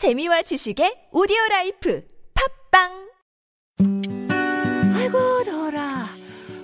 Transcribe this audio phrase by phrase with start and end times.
[0.00, 2.02] 재미와 지식의 오디오 라이프
[2.70, 2.88] 팟빵
[4.96, 6.06] 아이고 더워라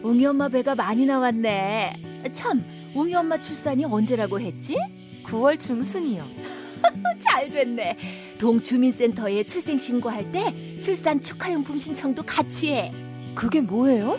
[0.02, 1.92] 웅이 엄마 배가 많이 나왔네
[2.32, 2.64] 참
[2.94, 4.78] 웅이 엄마 출산이 언제라고 했지?
[5.26, 6.24] 9월 중순이요.
[7.20, 7.98] 잘 됐네
[8.40, 12.90] 동주민센터에 출생 신고할 때 출산 축하용품 신청도 같이 해
[13.34, 14.18] 그게 뭐예요?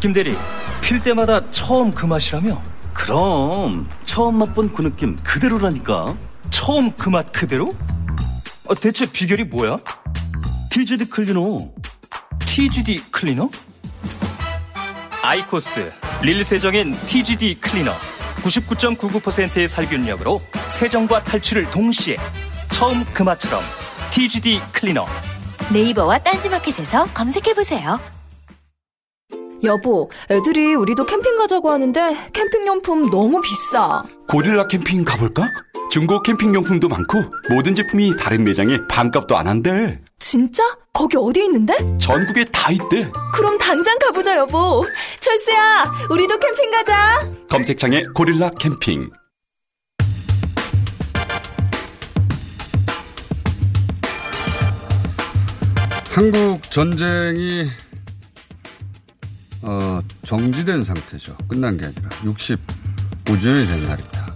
[0.00, 0.34] 김 대리,
[0.80, 2.62] 필 때마다 처음 그 맛이라며?
[2.94, 6.14] 그럼 처음 맛본 그 느낌 그대로라니까.
[6.50, 7.74] 처음 그 맛 그대로?
[8.66, 9.76] 어, 대체 비결이 뭐야?
[10.70, 11.68] TGD 클리너.
[12.46, 13.50] TGD 클리너?
[15.22, 17.92] 아이코스 릴 세정인 TGD 클리너.
[18.42, 22.16] 99.99%의 살균력으로 세정과 탈출을 동시에
[22.70, 23.60] 처음 그 맛처럼
[24.10, 25.06] TGD 클리너.
[25.72, 27.98] 네이버와 딴지마켓에서 검색해보세요
[29.64, 34.04] 여보, 애들이 우리도 캠핑 가자고 하는데 캠핑용품 너무 비싸.
[34.28, 35.50] 고릴라 캠핑 가볼까?
[35.90, 37.18] 중고 캠핑용품도 많고
[37.50, 39.98] 모든 제품이 다른 매장에 반값도 안 한대.
[40.18, 40.62] 진짜?
[40.92, 41.74] 거기 어디 있는데?
[41.98, 43.10] 전국에 다 있대.
[43.32, 44.84] 그럼 당장 가보자, 여보.
[45.20, 47.20] 철수야, 우리도 캠핑 가자.
[47.48, 49.10] 검색창에 고릴라 캠핑.
[56.12, 57.68] 한국 전쟁이
[59.62, 61.36] 어, 정지된 상태죠.
[61.48, 64.34] 끝난 게 아니라 65주년이 된 날입니다.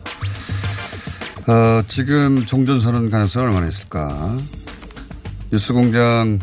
[1.49, 4.37] 어, 지금 종전선언 가능성이 얼마나 있을까?
[5.50, 6.38] 뉴스공장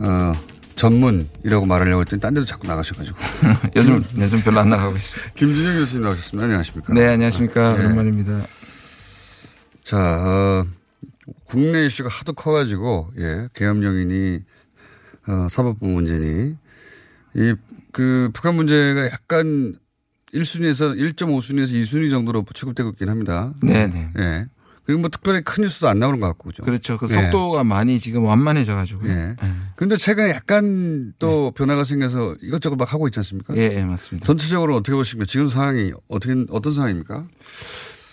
[0.00, 0.32] 어,
[0.76, 3.16] 전문이라고 말하려고 했더니 딴 데도 자꾸 나가셔가지고.
[3.76, 5.30] 요즘 요즘 별로 안 나가고 있어요.
[5.34, 6.44] 김진영 교수님 나오셨습니다.
[6.44, 6.92] 안녕하십니까?
[6.94, 7.76] 네, 안녕하십니까.
[7.76, 7.84] 네.
[7.84, 8.40] 오랜만입니다.
[9.84, 10.66] 자, 어,
[11.44, 14.40] 국내 이슈가 하도 커가지고, 예, 계엄령이니,
[15.28, 16.56] 어, 사법부 문제니,
[17.34, 17.54] 이,
[17.92, 19.74] 그, 북한 문제가 약간
[20.34, 23.52] 1순위에서 1.5순위에서 2순위 정도로 취급되고 있긴 합니다.
[23.62, 24.10] 네, 네.
[24.18, 24.46] 예.
[24.84, 26.64] 그리고 뭐 특별히 큰 뉴스도 안 나오는 것 같고, 그죠?
[26.64, 26.98] 그렇죠.
[26.98, 27.14] 그 예.
[27.14, 29.12] 속도가 많이 지금 완만해져 가지고요.
[29.12, 29.36] 예.
[29.76, 33.54] 근데 최근에 약간 또 변화가 생겨서 이것저것 막 하고 있지 않습니까?
[33.56, 34.26] 예, 예, 맞습니다.
[34.26, 35.26] 전체적으로 어떻게 보십니까?
[35.26, 37.26] 지금 상황이 어떻게, 어떤 상황입니까?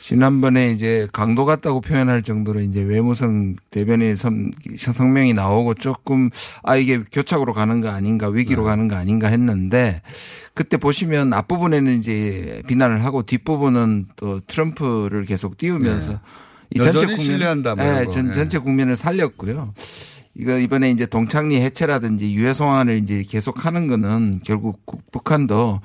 [0.10, 6.32] 지난번에 이제 강도 같다고 표현할 정도로 이제 외무성 대변인 성, 성명이 나오고 조금
[6.64, 10.02] 아 이게 교착으로 가는 거 아닌가 위기로 가는 거 아닌가 했는데
[10.56, 16.20] 그때 보시면 앞부분에는 이제 비난을 하고 뒷부분은 또 트럼프를 계속 띄우면서
[16.74, 18.10] 이 전체 여전히 국면 신뢰한다, 뭐 거.
[18.10, 18.34] 전, 예.
[18.34, 19.76] 전체 국면을 살렸고요.
[20.34, 25.82] 이거 이번에 이제 동창리 해체라든지 유해 송환을 이제 계속 하는 거는 결국 국- 북한도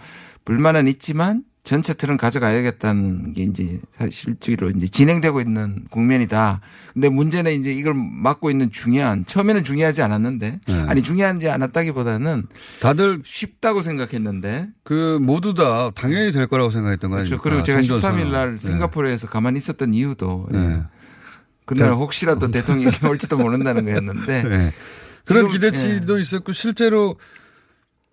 [0.47, 3.81] 불만은 있지만 전체 틀은 가져가야겠다는 게 이제
[4.11, 6.61] 실제로 이제 진행되고 있는 국면이다.
[6.93, 10.85] 근데 문제는 이제 이걸 막고 있는 중요한 처음에는 중요하지 않았는데 네.
[10.87, 12.47] 아니 중요하지 않았다기보다는
[12.81, 17.41] 다들 쉽다고 생각했는데 그 모두 다 당연히 될 거라고 생각했던 거 그렇죠.
[17.41, 18.21] 그리고 제가 종전선언.
[18.21, 18.61] 13일 날 네.
[18.61, 20.59] 싱가포르에서 가만히 있었던 이유도 예.
[20.59, 20.83] 네.
[21.65, 21.97] 그날 네.
[21.97, 24.73] 혹시라도 대통령이 올지도 모른다는 거였는데 네.
[25.27, 27.17] 그런 기대치도 있었고 실제로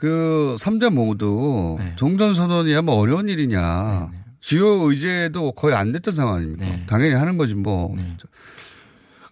[0.02, 1.94] 그 3자 모두 네.
[1.96, 4.10] 종전선언이야 뭐 어려운 일이냐.
[4.40, 6.66] 주요 의제도 거의 안 됐던 상황 아닙니까?
[6.66, 6.84] 네.
[6.88, 7.96] 당연히 하는 거지 뭐.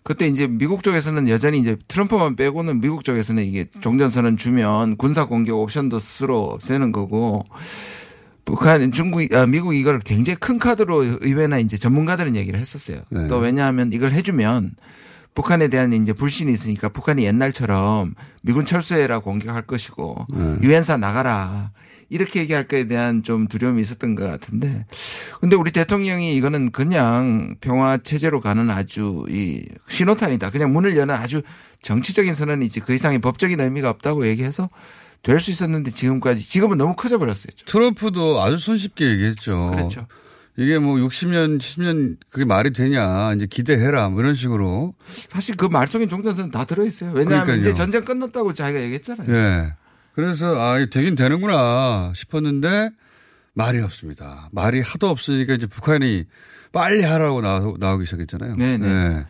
[0.03, 5.57] 그때 이제 미국 쪽에서는 여전히 이제 트럼프만 빼고는 미국 쪽에서는 이게 종전선언 주면 군사 공격
[5.57, 7.47] 옵션도 스스로 없애는 거고
[8.45, 12.99] 북한, 중국, 아, 미국 이걸 굉장히 큰 카드로 의회나 이제 전문가들은 얘기를 했었어요.
[13.09, 13.27] 네.
[13.27, 14.75] 또 왜냐하면 이걸 해주면
[15.39, 20.57] 북한에 대한 이제 불신이 있으니까 북한이 옛날처럼 미군 철수해라 공격할 것이고 네.
[20.61, 21.69] 유엔사 나가라
[22.09, 24.85] 이렇게 얘기할 거에 대한 좀 두려움이 있었던 것 같은데
[25.39, 30.49] 근데 우리 대통령이 이거는 그냥 평화 체제로 가는 아주 이 신호탄이다.
[30.49, 31.41] 그냥 문을 여는 아주
[31.83, 34.69] 정치적인 선언이지 그 이상의 법적인 의미가 없다고 얘기해서
[35.23, 37.51] 될 수 있었는데 지금까지 지금은 너무 커져 버렸어요.
[37.65, 39.71] 트럼프도 아주 손쉽게 얘기했죠.
[39.71, 40.05] 그렇죠.
[40.59, 43.33] 이게 뭐 60년, 70년 그게 말이 되냐.
[43.33, 44.09] 이제 기대해라.
[44.09, 44.93] 뭐 이런 식으로.
[45.29, 47.11] 사실 그말 속에 종전선언 다 들어있어요.
[47.13, 47.59] 왜냐하면 그러니까요.
[47.61, 49.33] 이제 전쟁 끝났다고 자기가 얘기했잖아요.
[49.33, 49.73] 예.
[50.15, 52.89] 그래서 아, 되긴 되는구나 싶었는데
[53.53, 54.49] 말이 없습니다.
[54.51, 56.25] 말이 하도 없으니까 이제 북한이
[56.73, 58.57] 빨리 하라고 나오, 나오기 시작했잖아요.
[58.57, 58.87] 네네.
[58.87, 59.25] 예.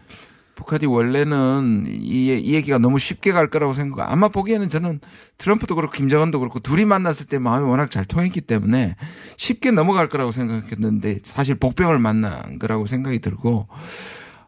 [0.60, 4.12] 북한이 원래는 이, 이 얘기가 너무 쉽게 갈 거라고 생각.
[4.12, 5.00] 아마 보기에는 저는
[5.38, 8.96] 트럼프도 그렇고 김정은도 그렇고 둘이 만났을 때 마음이 워낙 잘 통했기 때문에
[9.38, 13.70] 쉽게 넘어갈 거라고 생각했는데 사실 복병을 만난 거라고 생각이 들고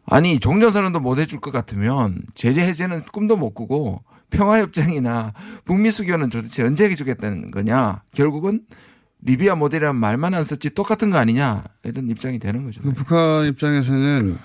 [0.04, 5.32] 아니 종전선언도 못 해줄 것 같으면 제재 해제는 꿈도 못 꾸고 평화협정이나
[5.64, 8.02] 북미 수교는 도대체 언제 해주겠다는 거냐.
[8.14, 8.60] 결국은
[9.22, 12.82] 리비아 모델이라는 말만 안 썼지 똑같은 거 아니냐 이런 입장이 되는 거죠.
[12.82, 14.36] 그 북한 입장에서는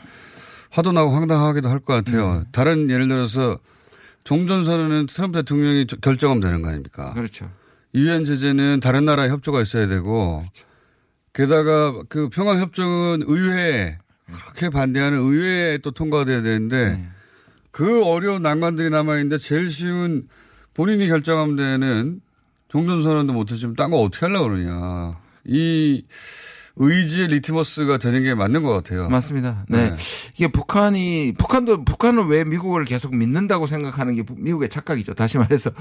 [0.77, 2.44] 화도 나고 황당하기도 할 것 같아요.
[2.51, 3.57] 다른 예를 들어서
[4.25, 7.13] 종전선언은 트럼프 대통령이 저- 결정하면 되는 거 아닙니까?
[7.15, 7.50] 그렇죠.
[7.95, 10.44] 유엔 제재는 다른 나라의 협조가 있어야 되고
[11.33, 17.07] 게다가 그 평화협정은 의회에 그렇게 반대하는 의회에 또 통과가 돼야 되는데
[17.71, 20.27] 그 어려운 난관들이 남아있는데 제일 쉬운
[20.75, 22.21] 본인이 결정하면 되는
[22.68, 25.13] 종전선언도 못했으면 딴거 어떻게 하려고 그러냐.
[25.45, 26.03] 이
[26.79, 29.09] 의지의 리트머스가 되는 게 맞는 것 같아요.
[29.09, 29.65] 맞습니다.
[29.68, 29.95] 네.
[30.35, 35.13] 이게 북한이 북한도 북한은 왜 미국을 계속 믿는다고 생각하는 게 부- 미국의 착각이죠.
[35.15, 35.71] 다시 말해서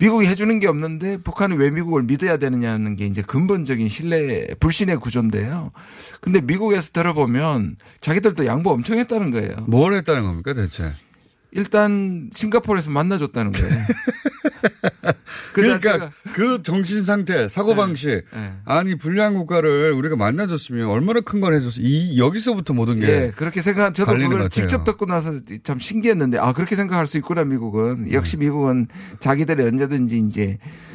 [0.00, 5.72] 미국이 해주는 게 없는데 북한이 왜 미국을 믿어야 되느냐는 게 이제 근본적인 신뢰 불신의 구조인데요.
[6.20, 9.56] 근데 미국에서 들어보면 자기들도 양보 엄청 했다는 거예요.
[9.66, 10.92] 뭘 했다는 겁니까 대체?
[11.50, 13.74] 일단 싱가포르에서 만나줬다는 거예요.
[15.52, 18.08] 그 그러니까 자체가 그 정신 상태, 사고 방식.
[18.08, 18.52] 네.
[18.64, 21.80] 아니 불량 국가를 우리가 만나줬으면 얼마나 큰 걸 해줬어.
[21.80, 24.48] 이 여기서부터 모든 게 예, 그렇게 생각, 저도 그걸.
[24.50, 28.12] 직접 듣고 나서 참 신기했는데, 아, 그렇게 생각할 수 있구나, 미국은.
[28.12, 28.46] 역시 네.
[28.46, 28.88] 미국은
[29.20, 30.87] 자기들이 언제든지 이제, 어,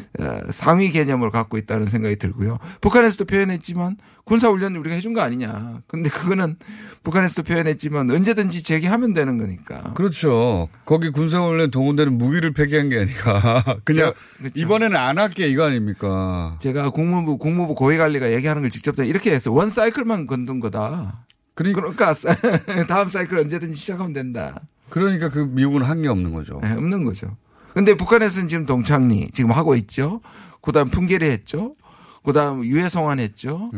[0.52, 2.60] 상위 개념을 갖고 있다는 생각이 들고요.
[2.82, 5.82] 북한에서도 표현했지만, 군사훈련 우리가 해준 거 아니냐.
[5.88, 6.56] 근데 그거는
[7.04, 9.94] 북한에서도 표현했지만, 언제든지 제기하면 되는 거니까.
[9.96, 10.70] 그렇죠.
[10.86, 14.54] 거기 군사훈련 동원되는 무기를 폐기한 게 아니라 그냥 그렇죠.
[14.56, 16.58] 이번에는 안 할게 이거 아닙니까?
[16.62, 21.26] 제가 국무부, 국무부 고위관리가 얘기하는 걸 직접 이렇게 해서 원 사이클만 건든 거다.
[21.56, 22.14] 그러니까, 그러니까
[22.88, 24.62] 다음 사이클 언제든지 시작하면 된다.
[24.90, 26.60] 그러니까 그 미국은 한 게 없는 거죠.
[26.64, 27.36] 네, 없는 거죠.
[27.74, 30.22] 근데 북한에서는 지금 동창리 지금 하고 있죠.
[30.62, 31.76] 그 다음 풍계리 했죠.
[32.24, 33.70] 그 다음 유해송환 했죠.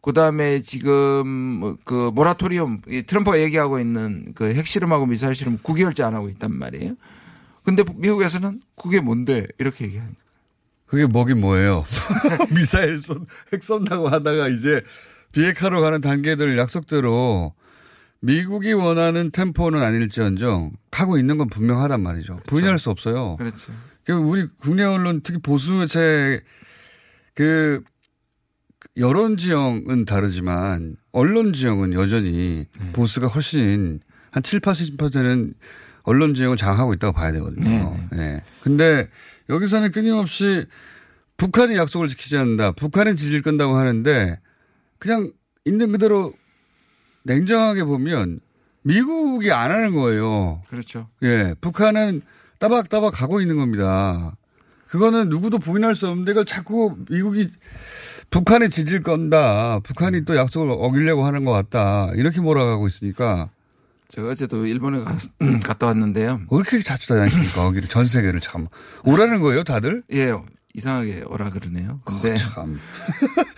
[0.00, 6.14] 그 다음에 지금 그 모라토리움 이 트럼프가 얘기하고 있는 그 핵실험하고 미사일 실험 9개월째 안
[6.14, 6.94] 하고 있단 말이에요.
[7.62, 10.16] 근데 미국에서는 그게 뭔데 이렇게 얘기하니까.
[10.86, 11.84] 그게 뭐긴 뭐예요.
[12.54, 14.82] 미사일 쏜, 핵 쏜다고 하다가 이제
[15.32, 17.52] 비핵화로 가는 단계들 약속대로
[18.20, 22.40] 미국이 원하는 템포는 아닐지언정 가고 있는 건 분명하단 말이죠.
[22.46, 23.36] 부인할 수 없어요.
[23.36, 23.72] 그렇죠.
[24.04, 26.42] 그 우리 국내 언론 특히 보수 매체
[27.34, 27.82] 그
[28.96, 32.92] 여론 지형은 다르지만 언론 지형은 여전히 네.
[32.92, 34.00] 보수가 훨씬
[34.30, 35.54] 한 7, 80%는
[36.02, 37.96] 언론 지형을 장악하고 있다고 봐야 되거든요.
[38.12, 38.42] 네.
[38.62, 39.08] 근데
[39.48, 40.66] 여기서는 끊임없이
[41.36, 42.72] 북한이 약속을 지키지 않는다.
[42.72, 44.40] 북한은 질질 끈다고 하는데
[44.98, 45.32] 그냥
[45.64, 46.32] 있는 그대로
[47.28, 48.40] 냉정하게 보면
[48.82, 50.62] 미국이 안 하는 거예요.
[50.68, 51.08] 그렇죠.
[51.22, 52.22] 예, 북한은
[52.58, 54.34] 따박따박 가고 있는 겁니다.
[54.88, 57.48] 그거는 누구도 부인할 수 없는데 그걸 자꾸 미국이
[58.30, 59.80] 북한에 지질 건다.
[59.80, 62.10] 북한이 또 약속을 어기려고 하는 것 같다.
[62.14, 63.50] 이렇게 몰아가고 있으니까
[64.08, 65.14] 제가 어제도 일본에 가,
[65.64, 66.40] 갔다 왔는데요.
[66.50, 67.62] 왜 이렇게 자주 다니십니까?
[67.62, 68.68] 거기를 전 세계를 참
[69.04, 70.02] 오라는 거예요, 다들?
[70.14, 70.32] 예,
[70.74, 72.00] 이상하게 오라 그러네요.
[72.04, 72.78] 근데 참.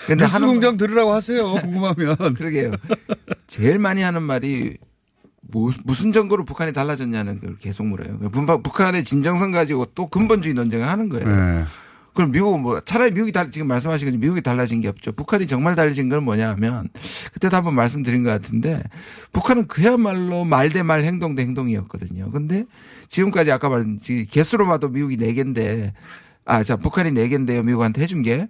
[0.07, 1.53] 근데 뉴스 공장 들으라고 하세요.
[1.55, 2.17] 궁금하면.
[2.35, 2.73] 그러게요.
[3.51, 4.79] 제일 많이 하는 말이
[5.43, 8.19] 뭐, 무슨 증거로 북한이 달라졌냐는 걸 계속 물어요.
[8.31, 11.27] 북한- 북한의 진정성 가지고 또 근본주의 논쟁을 하는 거예요.
[11.27, 11.65] 네.
[12.15, 15.11] 그럼 미국은 뭐 차라리 미국이 달, 지금 말씀하신 것처럼 미국이 달라진 게 없죠.
[15.13, 16.89] 북한이 정말 달라진 건 뭐냐 하면
[17.33, 18.81] 그때도 한번 말씀드린 것 같은데
[19.33, 22.31] 북한은 그야말로 말 대 말 행동 대 행동이었거든요.
[22.31, 22.65] 근데
[23.09, 25.93] 지금까지 아까 말한 지- 개수로 봐도 미국이 네개인데
[26.45, 28.49] 아, 자, 북한이 네개인데요 미국한테 해준 게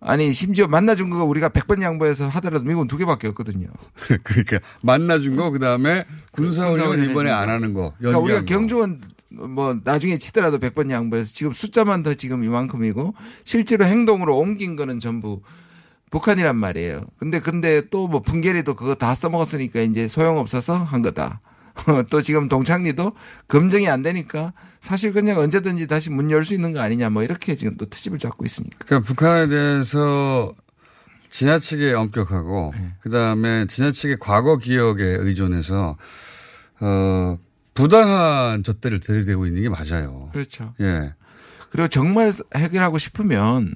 [0.00, 3.66] 아니 심지어 만나준 거가 우리가 100번 양보해서 하더라도 미국은 두 개밖에 없거든요.
[4.22, 7.52] 그러니까 만나준 거 그다음에 군사훈련 이번에 안 거.
[7.52, 7.92] 하는 거.
[7.98, 8.42] 그러니까 우리가.
[8.44, 9.00] 경주원
[9.30, 13.14] 뭐 나중에 치더라도 100번 양보해서 지금 숫자만 더 지금 이만큼이고
[13.44, 15.42] 실제로 행동으로 옮긴 거는 전부
[16.10, 17.02] 북한이란 말이에요.
[17.18, 21.40] 근데 근데 또 뭐 분계리도 그거 다 써먹었으니까 이제 소용없어서 한 거다.
[22.10, 23.12] 또 지금 동창리도
[23.48, 27.54] 검증이 안 되니까 사실 그냥 언제든지 다시 문 열 수 있는 거 아니냐 뭐 이렇게
[27.56, 28.76] 지금 또 트집을 잡고 있으니까.
[28.84, 30.52] 그러니까 북한에 대해서
[31.30, 32.92] 지나치게 엄격하고 네.
[33.00, 35.96] 그다음에 지나치게 과거 기억에 의존해서
[36.80, 37.38] 어
[37.74, 40.30] 부당한 잣대를 들이대고 있는 게 맞아요.
[40.32, 40.74] 그렇죠.
[40.80, 41.14] 예.
[41.70, 43.74] 그리고 정말 해결하고 싶으면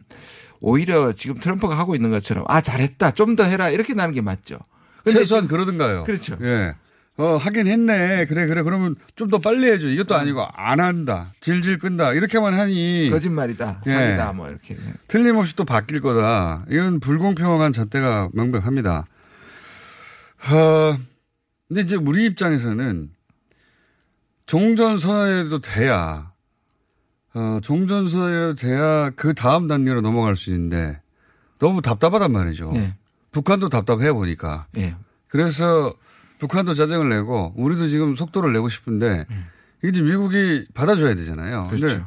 [0.60, 4.58] 오히려 지금 트럼프가 하고 있는 것처럼 아 잘했다 좀 더 해라 이렇게 나는 게 맞죠.
[5.06, 6.04] 최소한 그러든가요.
[6.04, 6.36] 그렇죠.
[6.42, 6.74] 예.
[7.18, 8.24] 어, 하긴 했네.
[8.26, 8.62] 그래, 그래.
[8.62, 9.88] 그러면 좀 더 빨리 해줘.
[9.88, 11.32] 이것도 아니고 안 한다.
[11.40, 12.12] 질질 끈다.
[12.14, 13.10] 이렇게만 하니.
[13.10, 13.82] 거짓말이다.
[13.86, 13.90] 예.
[13.90, 14.32] 사기다.
[14.32, 14.76] 뭐 이렇게.
[15.08, 16.64] 틀림없이 또 바뀔 거다.
[16.70, 19.06] 이건 불공평한 잣대가 명백합니다.
[20.50, 20.98] 어,
[21.68, 23.10] 근데 이제 우리 입장에서는
[24.46, 26.32] 종전선언에도 돼야,
[27.34, 31.00] 어, 종전선언에도 돼야 그 다음 단계로 넘어갈 수 있는데
[31.58, 32.70] 너무 답답하단 말이죠.
[32.72, 32.94] 네.
[33.30, 34.66] 북한도 답답해 보니까.
[34.76, 34.94] 예.
[35.28, 35.94] 그래서
[36.42, 39.26] 북한도 짜증을 내고 우리도 지금 속도를 내고 싶은데
[39.80, 41.68] 이게 지금 미국이 받아줘야 되잖아요.
[41.70, 41.86] 그렇죠.
[41.86, 42.04] 근데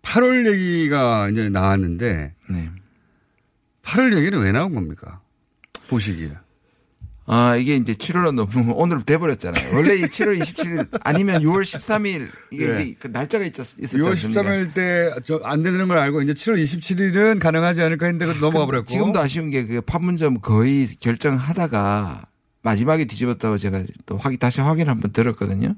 [0.00, 2.70] 8월 얘기가 이제 나왔는데 네.
[3.82, 5.20] 8월 얘기는 왜 나온 겁니까?
[5.88, 6.32] 보시기에.
[7.26, 9.76] 아, 이게 이제 7월은 너무 오늘 돼버렸잖아요.
[9.76, 12.82] 원래 이 7월 27일 아니면 6월 13일 이게 네.
[12.84, 14.42] 이제 그 날짜가 있었, 있었지 6월 않습니까?
[14.42, 14.74] 13일
[15.40, 18.86] 때안 되는 걸 알고 이제 7월 27일은 가능하지 않을까 했는데 그 넘어가 버렸고.
[18.88, 22.22] 지금도 아쉬운 게 그 판문점 거의 결정하다가
[22.64, 25.74] 마지막에 뒤집었다고 제가 또 확인, 다시 확인 한번 들었거든요.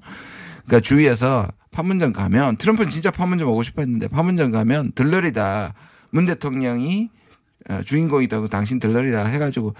[0.65, 5.75] 그러니까 주위에서 판문점 가면 트럼프는 진짜 판문점 오고 싶어 했는데 판문점 가면 들러리다.
[6.11, 7.11] 문 대통령이
[7.69, 9.75] 어, 주인공이다고 당신 들러리다 해가지고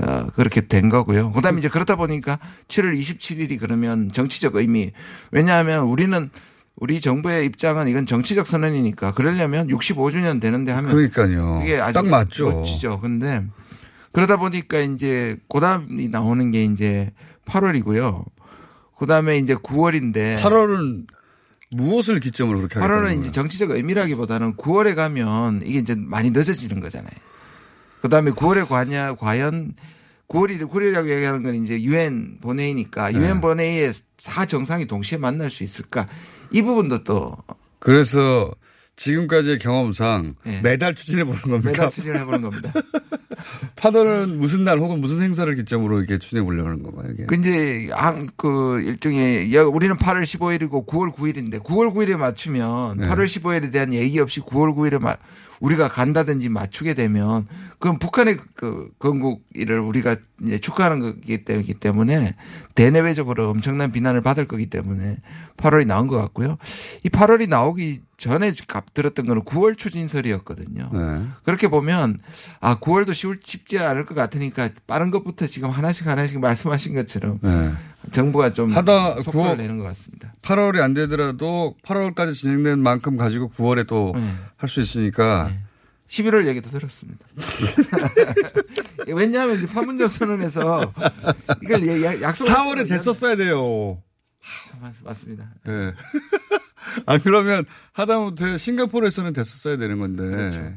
[0.00, 1.30] 어, 그렇게 된 거고요.
[1.30, 2.38] 그 다음에 이제 그렇다 보니까
[2.68, 4.90] 7월 27일이 그러면 정치적 의미.
[5.30, 6.30] 왜냐하면 우리는
[6.74, 11.60] 우리 정부의 입장은 이건 정치적 선언이니까 그러려면 65주년 되는데 하면 그러니까요.
[11.60, 12.50] 그게 아주 딱 맞죠.
[12.50, 12.98] 멋지죠.
[12.98, 13.44] 근데
[14.12, 17.12] 그러다 보니까 이제 고담이 나오는 게 이제
[17.46, 18.24] 8월이고요.
[18.98, 21.06] 그다음에 이제 9월인데 8월은
[21.70, 23.20] 무엇을 기점으로 그렇게 하겠다는 8월은 거예요?
[23.20, 27.12] 이제 정치적 의미라기보다는 9월에 가면 이게 이제 많이 늦어지는 거잖아요.
[28.02, 29.72] 그다음에 9월에 과냐 과연
[30.28, 33.18] 9월이 9월이라고 얘기하는 건 이제 유엔 본회의니까 네.
[33.18, 36.06] 유엔 본회의에 사 정상이 동시에 만날 수 있을까?
[36.50, 37.36] 이 부분도 또
[37.78, 38.52] 그래서
[39.00, 40.60] 지금까지의 경험상 네.
[40.62, 41.70] 매달 추진해 보는 겁니까?
[41.70, 42.70] 매달 추진해 보는 겁니다.
[43.76, 47.10] 8월은 무슨 날 혹은 무슨 행사를 기점으로 이렇게 추진해 보려고 하는 건가요?
[47.12, 47.24] 이게?
[47.92, 53.08] 한그 일종의 야, 우리는 8월 15일이고 9월 9일인데 9월 9일에 맞추면 네.
[53.08, 55.16] 8월 15일에 대한 얘기 없이 9월 9일에 마,
[55.60, 57.46] 우리가 간다든지 맞추게 되면
[57.80, 61.42] 그건 북한의 그 건국 일을 우리가 이제 축하하는 거기
[61.80, 62.36] 때문에
[62.74, 65.16] 대내외적으로 엄청난 비난을 받을 거기 때문에
[65.56, 66.58] 8월이 나온 것 같고요.
[67.04, 70.90] 이 8월이 나오기 전에 갑 들었던 거는 9월 추진설이었거든요.
[70.92, 71.26] 네.
[71.42, 72.18] 그렇게 보면
[72.60, 77.72] 아 9월도 쉬울 쉽지 않을 것 같으니까 빠른 것부터 지금 하나씩 하나씩 말씀하신 것처럼 네.
[78.10, 80.34] 정부가 좀 하다 속도를 9월 내는 것 같습니다.
[80.42, 84.14] 8월이 안 되더라도 8월까지 진행된 만큼 가지고 9월에 또
[84.58, 84.82] 할수 네.
[84.82, 85.50] 있으니까
[86.10, 87.24] 11월 얘기도 들었습니다.
[89.14, 90.92] 왜냐하면 이제 판문점 선언에서
[91.62, 94.02] 이걸 예- 약- 약속 4월에 됐었어야 돼요.
[95.04, 95.48] 맞습니다.
[95.64, 95.92] 네.
[97.06, 100.24] 아 그러면 하다못해 싱가포르에서는 됐었어야 되는 건데.
[100.24, 100.72] 그렇죠.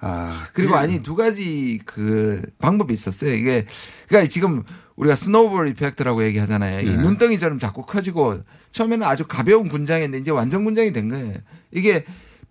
[0.00, 3.34] 아 그리고 아니 두 가지 그 방법이 있었어요.
[3.34, 3.66] 이게
[4.08, 4.62] 그러니까 지금
[4.96, 6.80] 우리가 스노우볼 이펙트라고 얘기하잖아요.
[6.80, 6.96] 이 네.
[6.96, 8.40] 눈덩이처럼 자꾸 커지고
[8.70, 11.34] 처음에는 아주 가벼운 군장이었는데 이제 완전 군장이 된 거예요.
[11.72, 12.04] 이게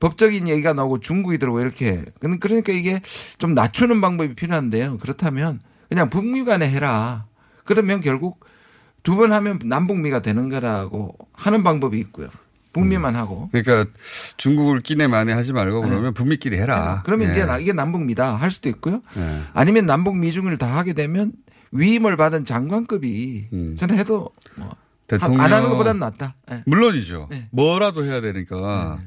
[0.08, 3.00] 법적인 얘기가 나오고 중국이 들어오고 이렇게 그- 그러니까 이게
[3.38, 4.98] 좀 낮추는 방법이 필요한데요.
[4.98, 7.26] 그렇다면 그냥 북미 간에 해라.
[7.64, 8.44] 그러면 결국
[9.04, 12.28] 두 번 하면 남북미가 되는 거라고 하는 방법이 있고요.
[12.74, 13.48] 북미만 하고.
[13.54, 13.90] 그러니까
[14.36, 16.96] 중국을 끼내 만에 하지 말고 그러면 북미끼리 해라.
[16.96, 17.02] 네.
[17.06, 17.32] 그러면 예.
[17.32, 19.02] 이제 나- 이게 남북미다 할 수도 있고요.
[19.18, 19.42] 예.
[19.54, 21.32] 아니면 남북 미중을 다 하게 되면
[21.72, 23.76] 위임을 받은 장관급이 음.
[23.78, 24.70] 저는 해도 뭐
[25.08, 26.36] 대통령 안 하는 것보다는 낫다.
[26.52, 26.64] 예.
[26.66, 27.28] 물론이죠.
[27.32, 27.48] 네.
[27.52, 29.00] 뭐라도 해야 되니까.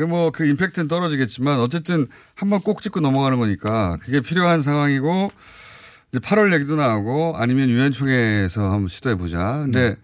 [0.00, 5.30] 그 뭐 그 임팩트는 떨어지겠지만 어쨌든 한번 꼭 짚고 넘어가는 거니까 그게 필요한 상황이고
[6.12, 9.60] 이제 8월 얘기도 나오고 아니면 유엔 총회에서 한번 시도해 보자.
[9.62, 9.96] 근데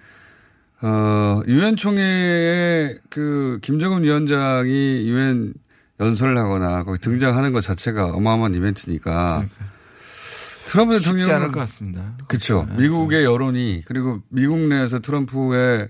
[0.83, 5.55] 어 유엔 총회에 그 김정은 위원장이 유엔
[5.99, 9.47] 연설을 하거나 거기 등장하는 것 자체가 어마어마한 이벤트니까
[10.67, 12.17] 트럼프 쉽지 않을 대통령은 것 같습니다.
[12.29, 12.69] 그렇죠.
[12.77, 15.89] 미국의 여론이 그리고 미국 내에서 트럼프의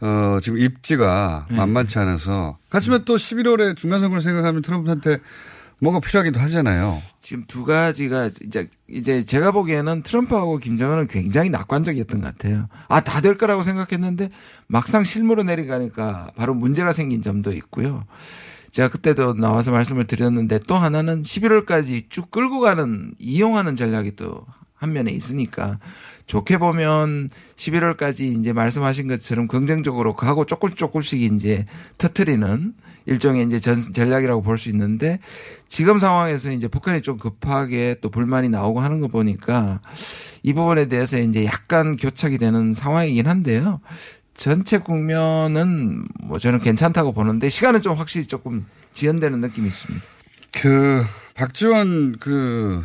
[0.00, 1.56] 어 지금 입지가 네.
[1.56, 5.18] 만만치 않아서 하지만 또 11월에 중간 선거를 생각하면 트럼프한테
[5.80, 7.02] 뭔가 필요하기도 하잖아요.
[7.20, 12.68] 지금 두 가지가 이제 이제 제가 보기에는 트럼프하고 김정은은 굉장히 낙관적이었던 것 같아요.
[12.88, 14.28] 아 다 될 거라고 생각했는데
[14.66, 18.04] 막상 실무로 내려가니까 바로 문제가 생긴 점도 있고요.
[18.70, 25.12] 제가 그때도 나와서 말씀을 드렸는데 또 하나는 11월까지 쭉 끌고 가는 이용하는 전략이 또 한면에
[25.12, 25.78] 있으니까
[26.26, 31.64] 좋게 보면 11월까지 이제 말씀하신 것처럼 긍정적으로 가고 조금 조금씩 이제
[31.98, 32.74] 터트리는
[33.06, 35.18] 일종의 이제 전, 전략이라고 볼 수 있는데
[35.68, 39.80] 지금 상황에서 이제 북한이 좀 급하게 또 불만이 나오고 하는 거 보니까
[40.42, 43.80] 이 부분에 대해서 이제 약간 교착이 되는 상황이긴 한데요.
[44.34, 50.04] 전체 국면은 뭐 저는 괜찮다고 보는데 시간은 좀 확실히 조금 지연되는 느낌이 있습니다.
[50.60, 51.04] 그
[51.34, 52.82] 박지원 그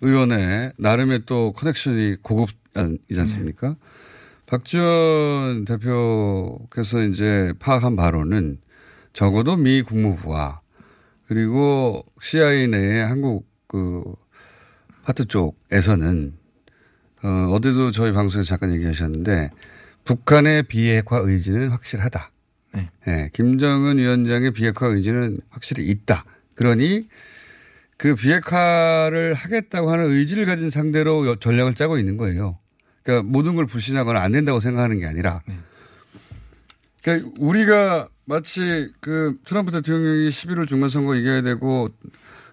[0.00, 2.50] 의원의 나름의 또 커넥션이 고급
[3.08, 3.76] 이지 않습니까?
[4.46, 8.58] 박지원 대표께서 이제 파악한 바로는
[9.12, 10.60] 적어도 미 국무부와
[11.26, 14.04] 그리고 CIA 내의 한국 그
[15.04, 16.34] 파트 쪽에서는
[17.24, 19.50] 어, 어제도 저희 방송에서 잠깐 얘기하셨는데
[20.04, 22.30] 북한의 비핵화 의지는 확실하다.
[22.74, 22.90] 네.
[23.08, 26.24] 예, 김정은 위원장의 비핵화 의지는 확실히 있다.
[26.54, 27.08] 그러니
[27.96, 32.58] 그 비핵화를 하겠다고 하는 의지를 가진 상대로 여- 전략을 짜고 있는 거예요.
[33.06, 35.40] 그러니까 모든 걸 불신하거나 안 된다고 생각하는 게 아니라.
[37.02, 41.88] 그러니까 우리가 마치 그 트럼프 대통령이 11월 중간 선거 이겨야 되고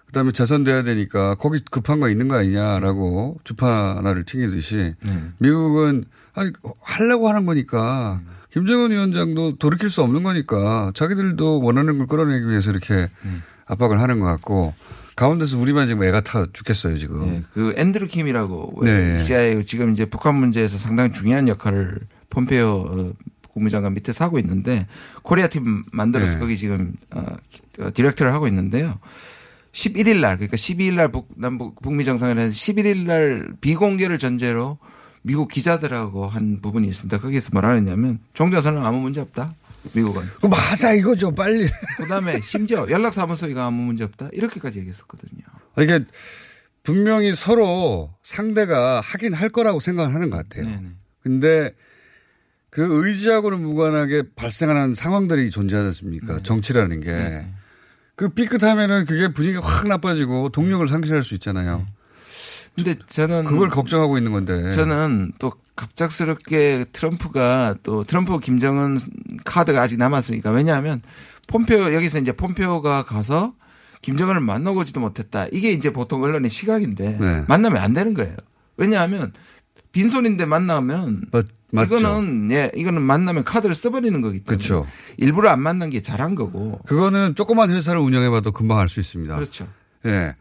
[0.06, 4.94] 그다음에 재선돼야 되니까 거기 급한 거 있는 거 아니냐라고 주파 하나를 튕기듯이
[5.38, 8.20] 미국은 아니 하려고 하는 거니까
[8.52, 13.10] 김정은 위원장도 돌이킬 수 없는 거니까 자기들도 원하는 걸 끌어내기 위해서 이렇게
[13.66, 14.72] 압박을 하는 것 같고
[15.16, 17.26] 가운데서 우리만 지금 애가 타 죽겠어요 지금.
[17.26, 19.18] 네, 그 앤드루 킴이라고 네.
[19.18, 23.12] CIA 지금 이제 북한 문제에서 상당히 중요한 역할을 폼페이오 어,
[23.50, 24.86] 국무장관 밑에서 하고 있는데
[25.22, 26.38] 코리아 팀 만들어서 네.
[26.38, 27.24] 거기 지금 어,
[27.80, 28.98] 어, 디렉터를 하고 있는데요.
[29.72, 34.78] 11일 날 그러니까 12일 날 북, 남북 북미 정상회담 11일 날 비공개를 전제로
[35.26, 37.18] 미국 기자들하고 한 부분이 있습니다.
[37.18, 39.54] 거기서 뭐라 하느냐면 종전선언 아무 문제 없다.
[39.94, 40.22] 미국은.
[40.38, 41.66] 그 맞아 이거죠 빨리.
[41.96, 44.28] 그다음에 심지어 연락사무소가 아무 문제 없다.
[44.32, 45.42] 이렇게까지 얘기했었거든요.
[45.78, 46.04] 이게
[46.82, 50.64] 분명히 서로 상대가 하긴 할 거라고 생각을 하는 것 같아요.
[50.64, 50.90] 네네.
[51.22, 51.74] 근데
[52.68, 56.40] 그 의지하고는 무관하게 발생하는 상황들이 존재하지 않습니까?
[56.42, 57.46] 정치라는 게.
[58.14, 61.86] 그 삐끗하면은 그게 분위기가 확 나빠지고 동력을 상실할 수 있잖아요.
[62.76, 64.72] 근데 저는 그걸 걱정하고 있는 건데.
[64.72, 68.96] 저는 또 갑작스럽게 트럼프가 또 트럼프 김정은
[69.44, 71.02] 카드가 아직 남았으니까 왜냐하면
[71.48, 73.54] 폼페오 여기서 이제 폼페오가 가서
[74.02, 75.46] 김정은을 만나보지도 못했다.
[75.52, 77.44] 이게 이제 보통 언론의 시각인데 네.
[77.48, 78.36] 만나면 안 되는 거예요.
[78.76, 79.32] 왜냐하면
[79.92, 81.96] 빈손인데 만나면 맞, 맞죠.
[81.96, 84.86] 이거는 예 이거는 만나면 카드를 써버리는 거기 때문에 그렇죠.
[85.16, 89.34] 일부러 안 만난 게 잘한 거고 그거는 조그만 회사를 운영해봐도 금방 알 수 있습니다.
[89.36, 89.68] 그렇죠.
[90.06, 90.34] 예.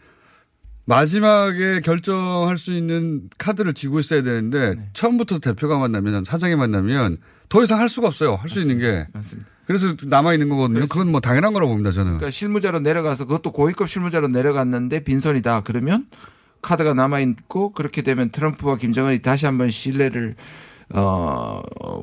[0.85, 4.89] 마지막에 결정할 수 있는 카드를 쥐고 있어야 되는데 네.
[4.93, 7.17] 처음부터 대표가 만나면 사장이 만나면
[7.49, 8.35] 더 이상 할 수가 없어요.
[8.35, 9.07] 할 수 있는 게.
[9.13, 9.49] 맞습니다.
[9.65, 10.87] 그래서 남아 있는 거거든요.
[10.87, 11.91] 그건 뭐 당연한 거라고 봅니다.
[11.91, 12.17] 저는.
[12.17, 15.61] 그러니까 실무자로 내려가서 그것도 고위급 실무자로 내려갔는데 빈손이다.
[15.61, 16.07] 그러면
[16.61, 20.35] 카드가 남아 있고 그렇게 되면 트럼프와 김정은이 다시 한번 신뢰를
[20.93, 21.61] 어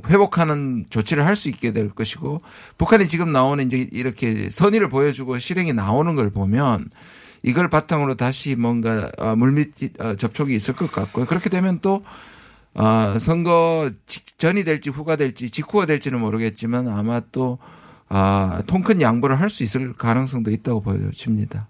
[0.08, 2.40] 회복하는 조치를 할 수 있게 될 것이고
[2.78, 6.88] 북한이 지금 나오는 이제 이렇게 선의를 보여주고 실행이 나오는 걸 보면
[7.42, 11.26] 이걸 바탕으로 다시 뭔가 어, 물밑 어, 접촉이 있을 것 같고요.
[11.26, 12.04] 그렇게 되면 또
[12.74, 17.58] 아, 선거 직전이 될지 후가 될지 직후가 될지는 모르겠지만 아마 또
[18.08, 21.68] 아, 통큰 양보를 할 수 있을 가능성도 있다고 보여집니다.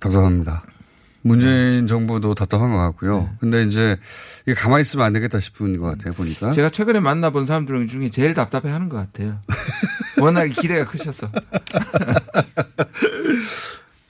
[0.00, 0.62] 답답합니다.
[1.22, 3.20] 문재인 정부도 답답한 것 같고요.
[3.20, 3.30] 네.
[3.40, 3.96] 근데 이제
[4.46, 6.14] 이게 가만히 있으면 안 되겠다 싶은 것 같아요.
[6.14, 6.50] 보니까.
[6.52, 9.40] 제가 최근에 만나본 사람들 중에 제일 답답해 하는 것 같아요.
[10.20, 11.30] 워낙에 기대가 크셔서.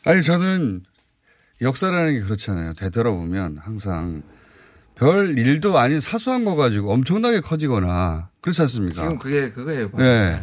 [0.04, 0.82] 아니 저는
[1.60, 2.72] 역사라는 게 그렇잖아요.
[2.74, 4.22] 되돌아보면 항상
[4.94, 9.02] 별 일도 아닌 사소한 거 가지고 엄청나게 커지거나 그렇지 않습니까?
[9.02, 9.90] 지금 그게 그거예요.
[9.96, 10.40] 네.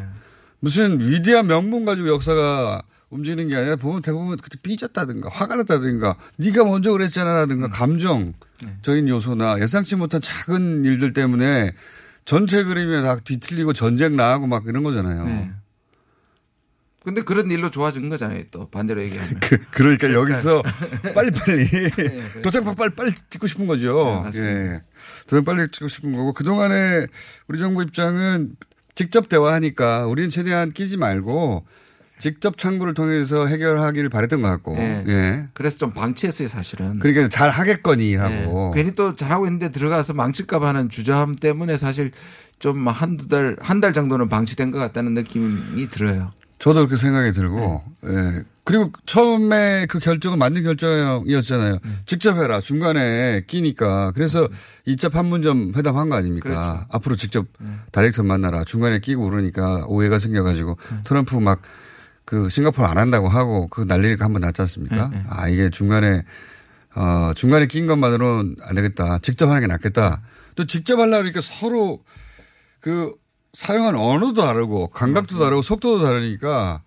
[0.60, 6.66] 무슨 위대한 명분 가지고 역사가 움직이는 게 아니라 보면 대부분 그때 삐졌다든가 화가 났다든가 네가
[6.66, 11.74] 먼저 그랬잖아라든가 감정적인 요소나 예상치 못한 작은 일들 때문에
[12.26, 15.24] 전체 그림이 다 뒤틀리고 전쟁 나고 막 이런 거잖아요.
[15.24, 15.52] 네.
[17.08, 18.44] 근데 그런 일로 좋아진 거잖아요.
[18.52, 19.40] 또 반대로 얘기하면.
[19.40, 20.62] 그, 그러니까 여기서
[21.16, 22.42] 빨리빨리 그렇죠.
[22.42, 24.26] 도장 빨리 빨리 찍고 싶은 거죠.
[24.34, 24.40] 네.
[24.42, 24.82] 예.
[25.26, 27.08] 도장 빨리 찍고 싶은 거고 그동안에
[27.48, 28.58] 우리 정부 입장은
[28.94, 31.66] 직접 대화하니까 우리는 최대한 끼지 말고
[32.20, 34.76] 직접 창구를 통해서 해결하기를 바랬던 것 같고.
[34.76, 35.04] 네.
[35.08, 35.48] 예.
[35.54, 37.00] 그래서 좀 방치했어요, 사실은.
[37.00, 38.72] 그러니까 잘 하겠거니 하고.
[38.74, 38.82] 네.
[38.82, 42.12] 괜히 또 잘하고 있는데 들어가서 망칠까 봐 하는 주저함 때문에 사실
[42.60, 46.34] 좀 한두 달, 한 달 정도는 방치된 것 같다는 느낌이 들어요.
[46.60, 48.44] 저도 그렇게 생각이 들고, 예.
[48.64, 51.78] 그리고 처음에 그 결정은 맞는 결정이었잖아요.
[52.08, 52.60] 직접 해라.
[52.60, 54.12] 중간에 끼니까.
[54.14, 54.50] 그래서
[54.88, 56.86] 2차 판문점 회담한 거 아닙니까?
[56.90, 57.46] 앞으로 직접
[57.92, 58.64] 다이렉터 만나라.
[58.64, 61.62] 중간에 끼고 그러니까 오해가 생겨가지고 트럼프 막
[62.28, 65.10] 그 싱가포르 안 한다고 하고 그 난리가 한번 났지 않습니까?
[65.30, 66.24] 아, 이게 중간에
[66.94, 69.20] 어, 중간에 낀 것만으로는 안 되겠다.
[69.20, 70.22] 직접 하는 게 낫겠다.
[70.56, 72.04] 또 직접 하려고 하니까 서로
[72.82, 73.14] 그
[73.54, 76.82] 사용한 언어도 다르고 감각도 다르고 속도도 다르니까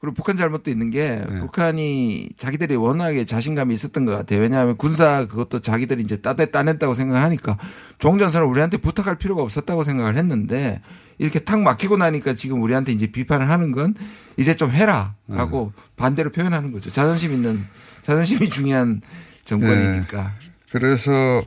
[0.00, 1.38] 그리고 북한 잘못도 있는 게 네.
[1.40, 4.40] 북한이 자기들이 워낙에 자신감이 있었던 것 같아요.
[4.40, 7.58] 왜냐하면 군사 그것도 자기들이 이제 따내 따냈다고 생각하니까
[7.98, 10.80] 종전선을 우리한테 부탁할 필요가 없었다고 생각을 했는데
[11.18, 13.94] 이렇게 탁 막히고 나니까 지금 우리한테 이제 비판을 하는 건
[14.38, 15.82] 이제 좀 해라 하고 네.
[15.96, 16.90] 반대로 표현하는 거죠.
[16.90, 17.62] 자존심 있는
[18.02, 19.02] 자존심이 중요한
[19.44, 20.32] 정권이니까.
[20.70, 21.42] 그래서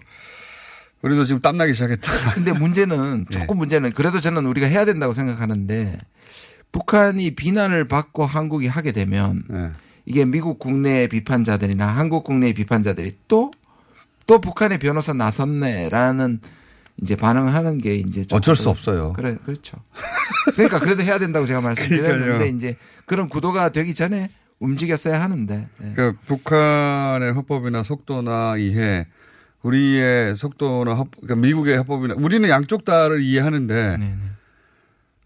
[1.02, 2.34] 우리도 지금 땀나기 시작했다.
[2.36, 3.40] 근데 문제는 네.
[3.40, 6.00] 조금 문제는 그래도 저는 우리가 해야 된다고 생각하는데
[6.74, 9.72] 북한이 비난을 받고 한국이 하게 되면 네.
[10.06, 16.42] 이게 미국 국내 비판자들이나 한국 국내 비판자들이 또또 북한의 변호사 나섰네라는
[17.02, 19.14] 이제 반응을 하는 게 이제 좀 어쩔 수 없어요.
[19.14, 19.78] 그래 그렇죠.
[20.56, 22.56] 그러니까 그래도 해야 된다고 제가 말씀드렸는데 그러니까요.
[22.56, 25.94] 이제 그런 구도가 되기 전에 움직였어야 하는데 예.
[25.94, 29.08] 그러니까 북한의 헌법이나 속도나 이해,
[29.62, 34.16] 우리의 속도나 헌, 그러니까 미국의 헌법이나 우리는 양쪽 다를 이해하는데 네,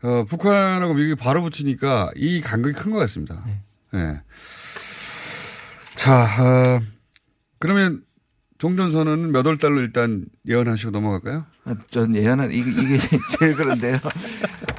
[0.04, 3.44] 어, 북한하고 미국이 바로 붙으니까 이 간극이 큰 것 같습니다.
[3.92, 4.22] 네.
[5.96, 6.82] 자, 어,
[7.60, 8.04] 그러면
[8.60, 11.46] 종전 선언은 몇 월 달로 일단 예언하시고 넘어갈까요?
[11.66, 12.98] 아, 전 예언은 이게, 이게
[13.40, 13.98] 제일 그런데요.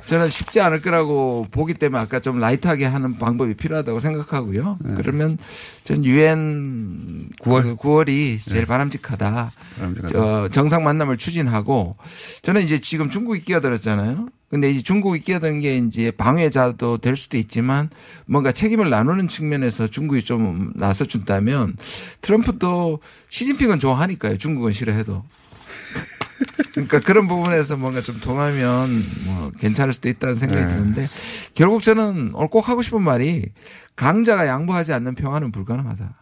[0.04, 4.78] 저는 쉽지 않을 거라고 보기 때문에 아까 좀 라이트하게 하는 방법이 필요하다고 생각하고요.
[4.96, 5.36] 그러면
[5.84, 9.52] 전 유엔 9월 9월이 제일 바람직하다.
[9.76, 10.08] 바람직하다.
[10.12, 11.94] 저 정상 만남을 추진하고
[12.42, 14.28] 저는 이제 지금 중국이 끼어들었잖아요.
[14.50, 17.90] 근데 이제 중국이 끼어든 게 이제 방해자도 될 수도 있지만
[18.26, 21.76] 뭔가 책임을 나누는 측면에서 중국이 좀 나서 준다면
[22.22, 24.38] 트럼프도 시진핑은 좋아하니까요.
[24.38, 25.22] 중국은 싫어해도.
[26.72, 28.88] 그러니까 그런 부분에서 뭔가 좀 통하면
[29.26, 30.68] 뭐 괜찮을 수도 있다는 생각이 네.
[30.68, 31.08] 드는데
[31.54, 33.50] 결국 저는 오늘 꼭 하고 싶은 말이
[33.96, 36.14] 강자가 양보하지 않는 평화는 불가능하다.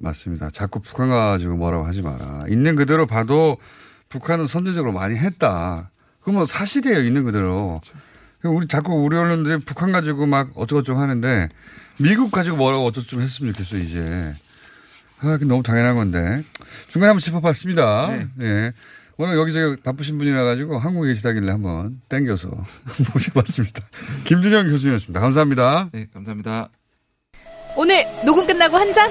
[0.00, 0.50] 맞습니다.
[0.50, 2.44] 자꾸 북한 가지고 뭐라고 하지 마라.
[2.48, 3.56] 있는 그대로 봐도
[4.08, 5.90] 북한은 선제적으로 많이 했다.
[6.28, 7.02] 그건 뭐 사실이에요.
[7.04, 7.80] 있는 그대로.
[8.44, 11.48] 우리 자꾸 우리 언론들이 북한 가지고 막 어쩌고저쩌고 하는데
[11.96, 14.34] 미국 가지고 뭐라고 어쩌고저쩌고 했으면 좋겠어 이제.
[15.20, 16.44] 아, 그 너무 당연한 건데.
[16.88, 18.10] 중간에 한번 짚어봤습니다.
[18.42, 18.72] 예.
[19.16, 22.50] 오늘 여기저기 바쁘신 분이라 가지고 한국에 계시다길래 한번 땡겨서
[23.14, 23.88] 모셔봤습니다.
[24.24, 25.20] 김준영 교수님이었습니다.
[25.20, 25.88] 감사합니다.
[25.92, 26.68] 네, 감사합니다.
[27.74, 29.10] 오늘 녹음 끝나고 한 잔?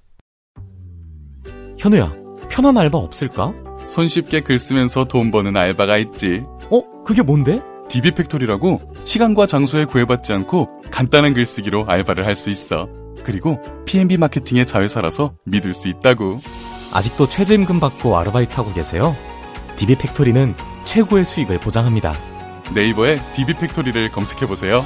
[1.81, 2.13] 현우야,
[2.47, 3.53] 편한 알바 없을까?
[3.87, 6.43] 손쉽게 글 쓰면서 돈 버는 알바가 있지.
[6.69, 6.83] 어?
[7.03, 7.59] 그게 뭔데?
[7.89, 12.87] DB팩토리라고 시간과 장소에 구애받지 않고 간단한 글쓰기로 알바를 할 수 있어.
[13.23, 16.39] 그리고 P&B 마케팅의 자회사라서 믿을 수 있다고.
[16.91, 19.15] 아직도 최저임금 받고 아르바이트하고 계세요?
[19.77, 22.13] DB팩토리는 최고의 수익을 보장합니다.
[22.75, 24.85] 네이버에 DB팩토리를 검색해 보세요.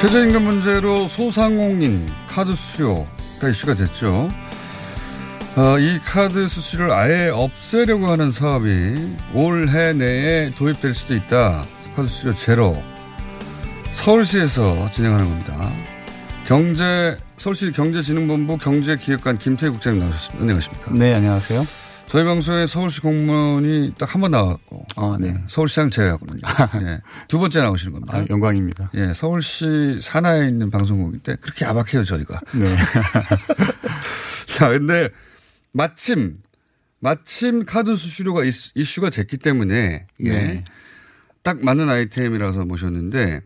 [0.00, 4.28] 최저임금 문제로 소상공인 카드 수수료가 이슈가 됐죠.
[5.56, 11.64] 어, 이 카드 수수료를 아예 없애려고 하는 사업이 올해 내에 도입될 수도 있다.
[11.96, 12.80] 카드 수수료 제로.
[13.94, 15.72] 서울시에서 진행하는 겁니다.
[16.46, 20.42] 경제, 서울시 경제진흥본부 경제기획관 김태희 국장님 나오셨습니다.
[20.42, 20.92] 안녕하십니까.
[20.92, 21.66] 네, 안녕하세요.
[22.08, 24.86] 저희 방송에 서울시 공무원이 딱 한 번 나왔고.
[24.96, 25.34] 아, 네.
[25.48, 26.40] 서울시장 제외하고는요.
[26.82, 27.00] 예.
[27.28, 28.18] 두 번째 나오시는 겁니다.
[28.18, 28.90] 아, 영광입니다.
[28.94, 32.40] 예, 서울시 산하에 있는 방송국인데 그렇게 야박해요, 저희가.
[32.54, 32.64] 네.
[34.46, 35.10] 자, 근데
[35.72, 36.38] 마침
[37.00, 40.30] 마침 카드 수수료가 이슈- 이슈 가 됐기 때문에 예.
[40.30, 40.60] 네.
[41.42, 43.40] 딱 맞는 아이템이라서 모셨는데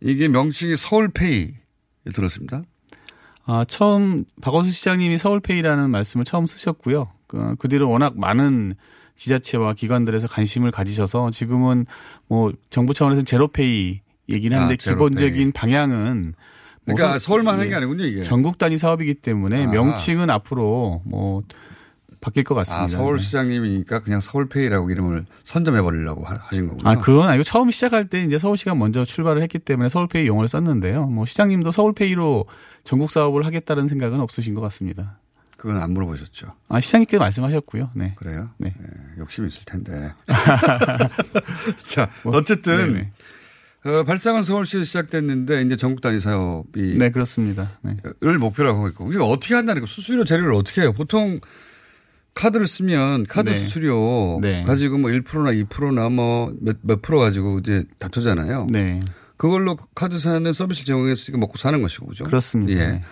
[0.00, 1.52] 이게 명칭이 서울페이
[2.14, 2.62] 들었습니다.
[3.46, 7.10] 아, 처음 박원순 시장님이 서울페이라는 말씀을 처음 쓰셨고요.
[7.34, 8.74] 그, 그 뒤로 워낙 많은
[9.16, 11.86] 지자체와 기관들에서 관심을 가지셔서 지금은
[12.28, 15.08] 뭐 정부 차원에서는 제로페이 얘기는 하는데 아, 제로페이.
[15.10, 16.34] 기본적인 방향은
[16.86, 18.22] 뭐 그러니까 서- 서울만 하는 예, 게 아니군요, 이게.
[18.22, 19.72] 전국 단위 사업이기 때문에 아하.
[19.72, 21.42] 명칭은 앞으로 뭐
[22.20, 22.84] 바뀔 것 같습니다.
[22.84, 26.88] 아, 서울시장님이니까 그냥 서울페이라고 이름을 선점해 버리려고 하- 하신 거군요.
[26.88, 31.06] 아, 그건 아니고 처음 시작할 때 이제 서울시가 먼저 출발을 했기 때문에 서울페이 용어를 썼는데요.
[31.06, 32.46] 뭐 시장님도 서울페이로
[32.82, 35.18] 전국 사업을 하겠다는 생각은 없으신 것 같습니다.
[35.64, 36.52] 그건 안 물어보셨죠.
[36.68, 37.92] 아, 시장님께 말씀하셨고요.
[37.94, 38.12] 네.
[38.16, 38.50] 그래요?
[38.58, 38.74] 네.
[38.78, 40.12] 예, 욕심이 있을 텐데.
[41.86, 43.12] 자, 뭐, 어쨌든 네네.
[43.86, 47.70] 어, 발상은 서울시에 시작됐는데 이제 전국 단위 사업이 네, 그렇습니다.
[47.80, 47.96] 네.
[48.20, 50.92] 를 목표로 하고 있고 이게 어떻게 한다는 거 수수료 제료를 어떻게 해요?
[50.92, 51.40] 보통
[52.34, 53.56] 카드를 쓰면 카드 네.
[53.56, 54.64] 수수료 네.
[54.64, 58.66] 가지고 뭐 1%나 2%나 뭐몇몇 프로 가지고 이제 다투잖아요.
[58.70, 59.00] 네.
[59.38, 62.24] 그걸로 카드 사는 서비스 제공했으니까 먹고 사는 것이고 그죠?
[62.24, 62.78] 그렇습니다.
[62.78, 63.02] 예.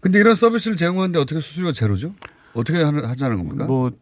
[0.00, 0.02] 네.
[0.02, 2.14] 근데 이런 서비스를 제공하는데 어떻게 수수료가 제로죠?
[2.54, 3.66] 어떻게 하자는 겁니까?
[3.66, 3.92] 뭐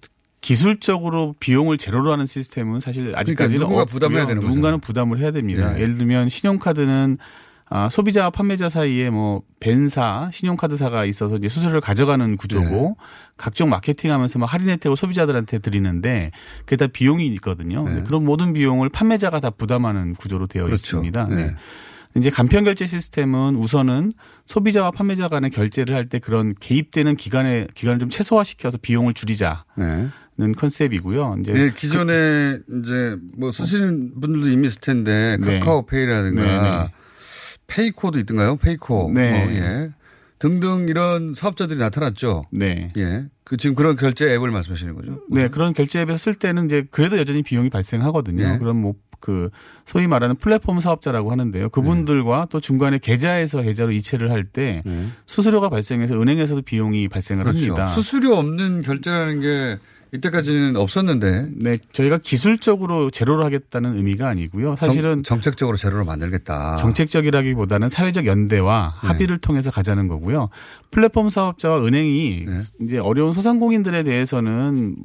[0.40, 3.92] 기술적으로 비용을 제로로 하는 시스템은 사실 아직까지는 누군가 없고요.
[3.94, 5.76] 부담해야 되는 누군가는 부담을 해야 됩니다.
[5.76, 5.82] 예.
[5.82, 7.18] 예를 들면 신용카드는
[7.70, 12.94] 아, 소비자와 판매자 사이에 뭐 벤사, 신용카드사가 있어서 이제 수수료를 가져가는 구조고 네.
[13.36, 16.30] 각종 마케팅하면서 막 할인 혜택을 소비자들한테 드리는데
[16.60, 17.84] 그게 다 비용이 있거든요.
[17.84, 20.66] 근데 그런 모든 비용을 판매자가 다 부담하는 구조로 되어 네.
[20.68, 20.82] 그렇죠.
[20.82, 21.26] 있습니다.
[21.26, 21.54] 네.
[22.18, 22.20] 네.
[22.20, 24.12] 이제 간편 결제 시스템은 우선은
[24.46, 29.56] 소비자와 판매자 간의 결제를 할 때 그런 개입되는 기관의 기관을 좀 최소화시켜서 비용을 줄이자는
[30.36, 30.52] 네.
[30.56, 31.34] 컨셉이고요.
[31.40, 35.58] 이제 예, 기존에 이제 뭐 쓰시는 분들도 이미 있을 텐데 네.
[35.60, 36.92] 카카오페이라든가 네, 네.
[37.66, 38.56] 페이코도 있던가요?
[38.56, 39.10] 페이코.
[39.14, 39.44] 네.
[39.44, 39.90] 뭐, 예.
[40.38, 42.44] 등등 이런 사업자들이 나타났죠.
[42.52, 42.92] 네.
[42.96, 43.24] 예.
[43.44, 45.20] 그 지금 그런 결제 앱을 말씀하시는 거죠?
[45.30, 48.48] 네, 그런 결제 앱에서 쓸 때는 이제 그래도 여전히 비용이 발생하거든요.
[48.52, 48.58] 네.
[48.58, 49.50] 그럼 뭐 그
[49.86, 51.70] 소위 말하는 플랫폼 사업자라고 하는데요.
[51.70, 54.82] 그분들과 또 중간에 계좌에서 계좌로 이체를 할때
[55.26, 57.50] 수수료가 발생해서 은행에서도 비용이 발생을 네.
[57.50, 57.72] 그렇죠.
[57.72, 57.86] 합니다.
[57.88, 59.78] 수수료 없는 결제라는 게
[60.12, 61.48] 이때까지는 없었는데.
[61.56, 64.76] 네, 저희가 기술적으로 제로로 하겠다는 의미가 아니고요.
[64.76, 66.76] 사실은 정, 책적으로 제로로 만들겠다.
[66.76, 69.08] 정책적이라기보다는 사회적 연대와 네.
[69.08, 70.48] 합의를 통해서 가자는 거고요.
[70.90, 72.60] 플랫폼 사업자와 은행이 네.
[72.80, 74.96] 이제 어려운 소상공인들에 대해서는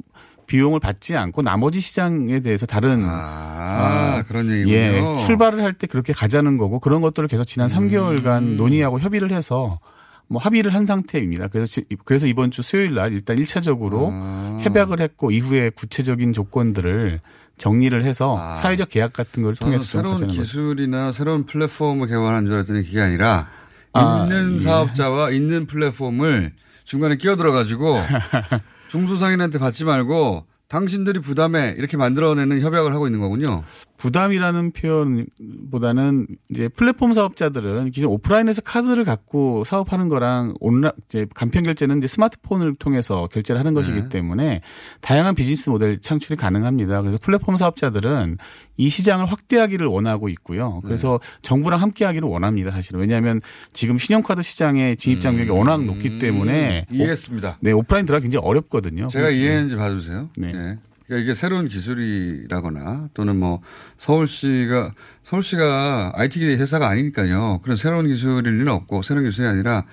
[0.46, 4.74] 비용을 받지 않고 나머지 시장에 대해서 다른 아, 그런 얘기군요.
[4.76, 7.76] 예, 출발을 할 때 그렇게 가자는 거고 그런 것들을 계속 지난 음.
[7.88, 9.80] 3개월간 논의하고 협의를 해서
[10.28, 11.48] 뭐 합의를 한 상태입니다.
[11.48, 14.58] 그래서 지- 그래서 이번 주 수요일 날 일단 1차적으로 아.
[14.62, 17.20] 협약을 했고 이후에 구체적인 조건들을
[17.58, 19.64] 정리를 해서 사회적 계약 같은 걸 아.
[19.64, 20.40] 통해서 좀 새로운 가자는 거죠.
[20.42, 23.48] 기술이나 새로운 플랫폼을 개발하는 줄 알았더니 그게 아니라
[23.92, 24.58] 아, 있는 예.
[24.58, 26.52] 사업자와 있는 플랫폼을
[26.84, 27.96] 중간에 끼어들어 가지고
[28.94, 33.64] 중소상인한테 받지 말고 당신들이 부담해 이렇게 만들어내는 협약을 하고 있는 거군요.
[33.96, 41.98] 부담이라는 표현보다는 이제 플랫폼 사업자들은 기존 오프라인에서 카드를 갖고 사업하는 거랑 온라 이제 간편 결제는
[41.98, 44.08] 이제 스마트폰을 통해서 결제를 하는 것이기 네.
[44.08, 44.60] 때문에
[45.00, 47.00] 다양한 비즈니스 모델 창출이 가능합니다.
[47.00, 48.38] 그래서 플랫폼 사업자들은
[48.76, 50.80] 이 시장을 확대하기를 원하고 있고요.
[50.84, 51.28] 그래서 네.
[51.42, 52.72] 정부랑 함께하기를 원합니다.
[52.72, 53.40] 사실은 왜냐하면
[53.72, 56.94] 지금 신용카드 시장의 진입 장벽이 워낙 높기 때문에 음.
[56.94, 57.58] 이해했습니다.
[57.60, 59.06] 네 오프라인 들어가 굉장히 어렵거든요.
[59.06, 59.36] 제가 네.
[59.36, 60.30] 이해했는지 봐주세요.
[60.36, 60.48] 네.
[60.48, 60.78] 예.
[61.06, 63.60] 그러니까 이게 새로운 기술이라거나 또는 뭐
[63.98, 67.60] 서울시가 서울시가 IT 회사가 아니니까요.
[67.62, 69.84] 그런 새로운 기술일 리는 없고 새로운 기술이 아니라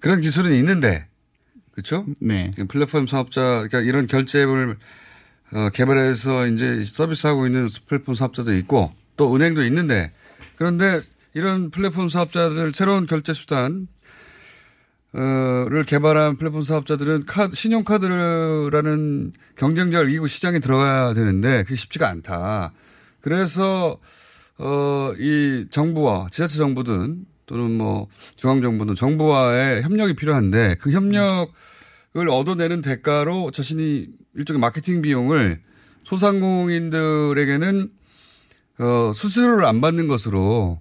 [0.00, 1.06] 그런 기술은 있는데
[1.72, 2.06] 그렇죠?
[2.20, 2.50] 네.
[2.68, 4.76] 플랫폼 사업자 그러니까 이런 결제 앱을
[5.54, 10.12] 어, 개발해서 이제 서비스하고 있는 플랫폼 사업자도 있고 또 은행도 있는데
[10.56, 11.00] 그런데
[11.32, 13.86] 이런 플랫폼 사업자들 새로운 결제 수단
[15.14, 22.72] 어,를 개발한 플랫폼 사업자들은 카드, 신용카드라는 경쟁자를 이기고 시장에 들어가야 되는데 그게 쉽지가 않다.
[23.20, 24.00] 그래서,
[24.58, 31.48] 어, 이 정부와 지자체 정부든 또는 뭐 중앙 정부든 정부와의 협력이 필요한데 그 협력을
[32.28, 35.60] 얻어내는 대가로 자신이 일종의 마케팅 비용을
[36.04, 37.90] 소상공인들에게는
[38.78, 40.80] 어, 수수료를 안 받는 것으로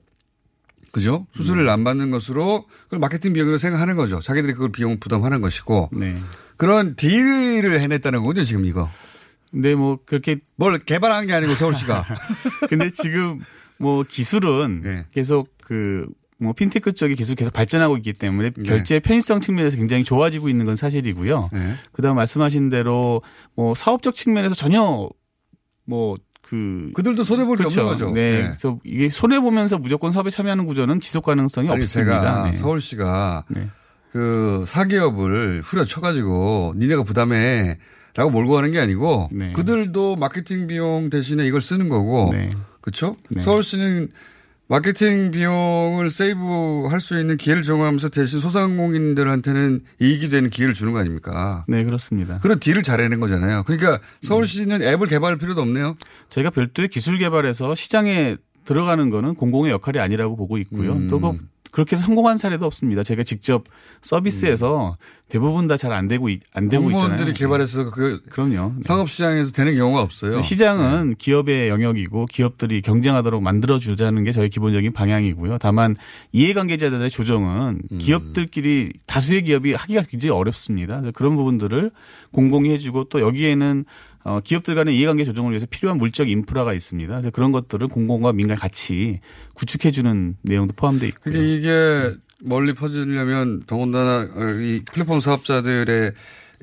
[0.91, 1.25] 그죠?
[1.35, 4.19] 수수료를 안 받는 것으로 그걸 마케팅 비용으로 생각하는 거죠.
[4.19, 5.89] 자기들이 그걸 비용 부담하는 것이고.
[5.91, 6.15] 네.
[6.55, 8.89] 그런 딜을 해냈다는 거죠, 지금 이거.
[9.49, 12.05] 근데 뭐 그렇게 뭘 개발한 게 아니고 서울시가.
[12.69, 13.41] 근데 지금
[13.77, 15.05] 뭐 기술은 네.
[15.11, 16.07] 계속 그
[16.43, 18.63] 뭐 핀테크 쪽의 기술 계속 발전하고 있기 때문에 네.
[18.63, 21.49] 결제 편의성 측면에서 굉장히 좋아지고 있는 건 사실이고요.
[21.53, 21.73] 네.
[21.93, 23.21] 그다음 말씀하신 대로
[23.55, 25.09] 뭐 사업적 측면에서 전혀
[25.85, 27.81] 뭐그 그들도 손해 볼게 그렇죠.
[27.81, 28.11] 없는 거죠.
[28.11, 28.31] 네.
[28.31, 28.41] 네.
[28.43, 32.19] 그래서 이게 손해 보면서 무조건 사업에 참여하는 구조는 지속 가능성이 없습니다.
[32.19, 32.51] 제가 네.
[32.51, 33.69] 서울시가 네.
[34.11, 37.79] 그 사기업을 후려쳐 가지고 니네가 부담해
[38.15, 39.53] 라고 몰고 가는 게 아니고 네.
[39.53, 42.31] 그들도 마케팅 비용 대신에 이걸 쓰는 거고
[42.81, 43.15] 그렇죠?
[43.29, 43.39] 네.
[43.39, 44.09] 서울시는
[44.73, 50.99] 마케팅 비용을 세이브 할 수 있는 기회를 제공하면서 대신 소상공인들한테는 이익이 되는 기회를 주는 거
[50.99, 51.61] 아닙니까?
[51.67, 52.39] 네, 그렇습니다.
[52.39, 53.63] 그런 딜을 잘해낸 거잖아요.
[53.67, 55.95] 그러니까 서울시는 앱을 개발할 필요도 없네요.
[56.29, 60.93] 저희가 별도의 기술 개발해서 시장에 들어가는 거는 공공의 역할이 아니라고 보고 있고요.
[60.93, 61.07] 음.
[61.07, 61.19] 또
[61.73, 63.01] 그, 그렇게 성공한 사례도 없습니다.
[63.03, 63.63] 제가 직접
[64.03, 64.95] 서비스에서
[65.27, 67.07] 대부분 다 잘 안 되고 있- 안 되고 있잖아요.
[67.09, 68.73] 공무원들이 개발해서 그 그럼요.
[68.83, 70.35] 상업 시장에서 되는 경우가 없어요.
[70.37, 70.41] 네.
[70.43, 75.57] 시장은 기업의 영역이고 기업들이 경쟁하도록 만들어 주자는 게 저희 기본적인 방향이고요.
[75.59, 75.95] 다만
[76.31, 77.97] 이해관계자들의 조정은 음.
[77.97, 81.01] 기업들끼리 다수의 기업이 하기가 굉장히 어렵습니다.
[81.15, 81.89] 그런 부분들을
[82.31, 83.85] 공공이 해주고 또 여기에는
[84.23, 87.13] 어, 기업들 간의 이해관계 조정을 위해서 필요한 물적 인프라가 있습니다.
[87.13, 89.19] 그래서 그런 것들을 공공과 민간이 같이
[89.55, 91.33] 구축해주는 내용도 포함되어 있고요.
[91.33, 96.13] 근데 이게 멀리 퍼지려면 더군다나 어, 이 플랫폼 사업자들의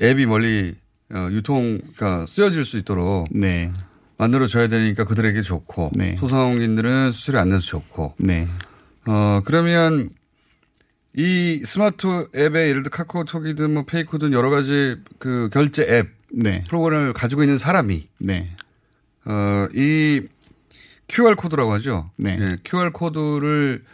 [0.03, 0.75] 앱이 멀리
[1.13, 3.73] 어, 유통, 그러니까 쓰여질 수 있도록 네.
[4.17, 8.49] 만들어줘야 되니까 그들에게 좋고 소상공인들은 수수료 안 내서 좋고 네.
[9.07, 10.11] 어, 그러면
[11.17, 16.63] 이 스마트 앱에 예를 들어 카카오톡이든 뭐 페이코든 여러 가지 그 결제 앱 네.
[16.65, 18.55] 프로그램을 가지고 있는 사람이 네.
[19.25, 20.23] 어, 이
[21.09, 22.11] QR 코드라고 하죠.
[22.17, 22.39] 네.
[22.41, 23.85] 예, QR 코드를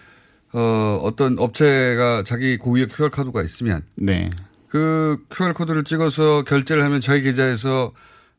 [0.53, 4.31] 어, 어떤 업체가 자기 고유의 QR 코드가 있으면 네.
[4.68, 7.92] 그 QR 코드를 찍어서 결제를 하면 저희 계좌에서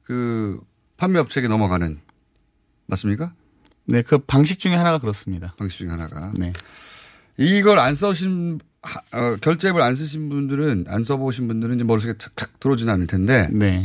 [0.04, 0.60] 그
[0.98, 2.00] 판매 업체에게 넘어가는
[2.88, 3.34] 맞습니까?
[3.86, 5.54] 네, 그 방식 중에 하나가 그렇습니다.
[5.58, 6.32] 방식 중에 하나가.
[6.38, 6.54] 네.
[7.38, 8.67] 이걸 안 써신 하-
[9.12, 13.50] 어, 결제 앱을 안 쓰신 분들은 안 써보신 분들은 이제 머릿속에 탁탁 들어오지는 않을 텐데
[13.52, 13.82] 네.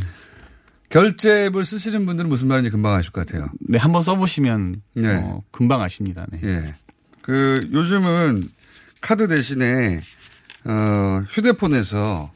[0.89, 3.49] 결제 앱을 쓰시는 분들은 무슨 말인지 금방 아실 것 같아요.
[3.61, 5.09] 네, 한번 써보시면 네.
[5.09, 6.27] 어, 금방 아십니다.
[6.31, 6.41] 네.
[6.45, 6.77] 예.
[7.23, 8.51] 그 요즘은
[9.01, 10.03] 카드 대신에
[10.65, 12.31] 어 휴대폰에서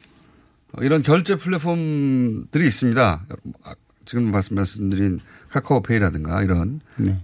[0.73, 3.25] 어, 이런 결제 플랫폼들이 있습니다.
[3.63, 6.81] 아, 지금 말씀 말씀드린 카카오페이라든가 이런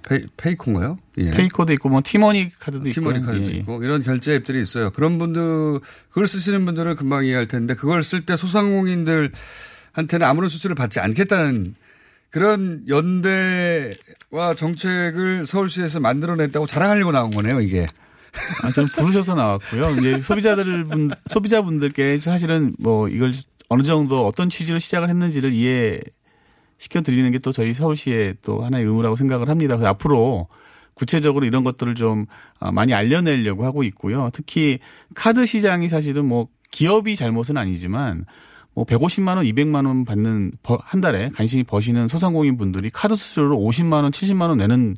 [0.08, 0.98] 페이, 페이코인가요?
[1.18, 1.32] 예.
[1.32, 3.58] 페이코도 있고 뭐 티머니 카드도 있고 티머니 카드도 예, 예.
[3.58, 4.90] 있고 이런 결제 앱들이 있어요.
[4.92, 9.34] 그런 분들 그걸 쓰시는 분들은 금방 이해할 텐데 그걸 쓸 때 소상공인들한테는
[10.24, 11.76] 아무런 수수료를 받지 않겠다는
[12.30, 17.86] 그런 연대와 정책을 서울시에서 만들어냈다고 자랑하려고 나온 거네요, 이게.
[18.64, 19.92] 아, 저는 부르셔서 나왔고요.
[20.00, 23.34] 이제 소비자들 분 소비자분들께 사실은 뭐 이걸
[23.70, 26.00] 어느 정도 어떤 취지로 시작을 했는지를 이해
[26.84, 29.78] 시켜 드리는 게 또 저희 서울시의 또 하나의 의무라고 생각을 합니다.
[29.78, 30.48] 그래서 앞으로
[30.96, 32.26] 구체적으로 이런 것들을 좀
[32.60, 34.28] 아, 많이 알려내려고 하고 있고요.
[34.34, 34.80] 특히
[35.16, 38.26] 카드 시장이 사실은 뭐 기업이 잘못은 아니지만
[38.74, 43.58] 뭐 150만 원, 200만 원 받는 버- 한 달에 간신히 버시는 소상공인 분들이 카드 수수료로
[43.58, 44.98] 50만 원, 70만 원 내는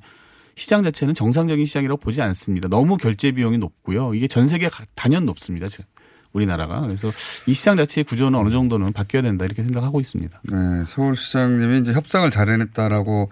[0.55, 2.67] 시장 자체는 정상적인 시장이라고 보지 않습니다.
[2.67, 4.15] 너무 결제 비용이 높고요.
[4.15, 5.67] 이게 전 세계 가- 단연 높습니다.
[5.67, 5.85] 지금
[6.35, 6.81] 우리나라가.
[6.81, 7.11] 그래서
[7.45, 10.41] 이 시장 자체의 구조는 어느 정도는 바뀌어야 된다 이렇게 생각하고 있습니다.
[10.43, 13.31] 네, 서울시장님이 이제 협상을 잘 해냈다라고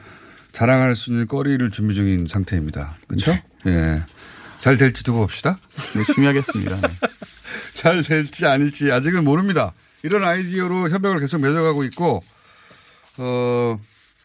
[0.52, 2.96] 자랑할 수 있는 거리를 준비 중인 상태입니다.
[3.08, 3.38] 그렇죠?
[3.68, 4.04] 예.
[4.60, 5.60] 잘 될지 두고 봅시다.
[5.96, 6.80] 열심히 하겠습니다.
[6.80, 6.88] 네.
[7.76, 9.74] 잘 될지 아닐지 아직은 모릅니다.
[10.04, 12.24] 이런 아이디어로 협약을 계속 맺어가고 있고,
[13.18, 13.80] 어,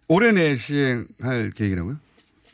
[0.06, 1.96] 올해 내에 시행할 계획이라고요?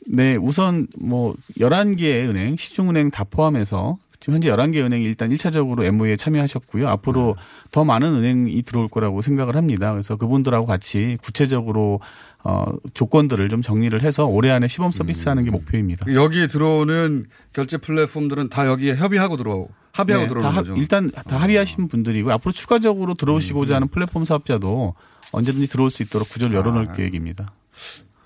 [0.07, 6.17] 네, 우선 뭐 11개의 은행, 시중은행 다 포함해서 지금 현재 11개 은행이 일단 1차적으로 MOU에
[6.17, 6.89] 참여하셨고요.
[6.89, 7.37] 앞으로
[7.71, 9.91] 더 많은 은행이 들어올 거라고 생각을 합니다.
[9.91, 12.01] 그래서 그분들하고 같이 구체적으로
[12.43, 16.11] 어, 조건들을 좀 정리를 해서 올해 안에 시범 서비스 하는 게 목표입니다.
[16.11, 20.73] 여기에 들어오는 결제 플랫폼들은 다 여기에 협의하고 들어오고, 합의하고 네, 들어오는 다 거죠.
[20.73, 20.77] 아.
[20.79, 23.17] 일단 다 합의하신 분들이고 앞으로 추가적으로 음.
[23.19, 24.95] 들어오시고자 하는 플랫폼 사업자도
[25.33, 26.93] 언제든지 들어올 수 있도록 구조를 열어놓을 아.
[26.95, 27.53] 계획입니다.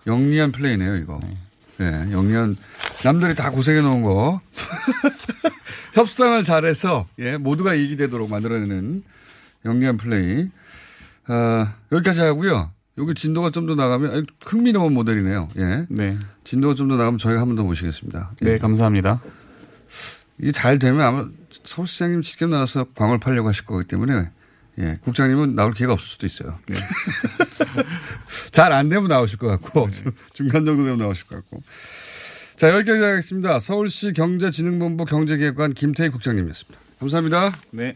[0.06, 1.18] 영리한 플레이네요, 이거.
[1.24, 1.34] 네,
[1.84, 2.56] 영리한,
[3.04, 4.40] 남들이 다 고생해 놓은 거.
[5.94, 9.02] 협상을 잘해서, 예, 모두가 이익이 되도록 만들어내는
[9.64, 10.48] 영리한 플레이.
[11.26, 12.70] 아, 여기까지 하고요.
[12.98, 15.48] 여기 진도가 좀 더 나가면, 흥미로운 모델이네요.
[15.56, 15.86] 예.
[15.88, 16.18] 네.
[16.44, 18.32] 진도가 좀 더 나가면 저희가 한 번 더 모시겠습니다.
[18.42, 18.44] 예.
[18.44, 19.20] 네, 감사합니다.
[20.38, 21.26] 이게 잘 되면 아마
[21.64, 24.30] 서울시장님 직접 나와서 광을 팔려고 하실 거기 때문에,
[24.80, 26.58] 예, 국장님은 나올 기회가 없을 수도 있어요.
[26.66, 26.76] 네.
[28.52, 31.62] 잘안 되면 나오실 것 같고, 중- 중간 정도 되면 나오실 것 같고.
[32.56, 33.58] 자, 여기까지 하겠습니다.
[33.60, 36.80] 서울시 경제진흥본부 경제기획관 김태희 국장님이었습니다.
[37.00, 37.56] 감사합니다.
[37.70, 37.94] 네.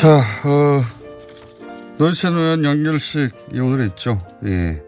[0.00, 0.82] 자, 어,
[1.98, 4.18] 노회찬 의원 연결식 이 오늘 있죠.
[4.46, 4.82] 예.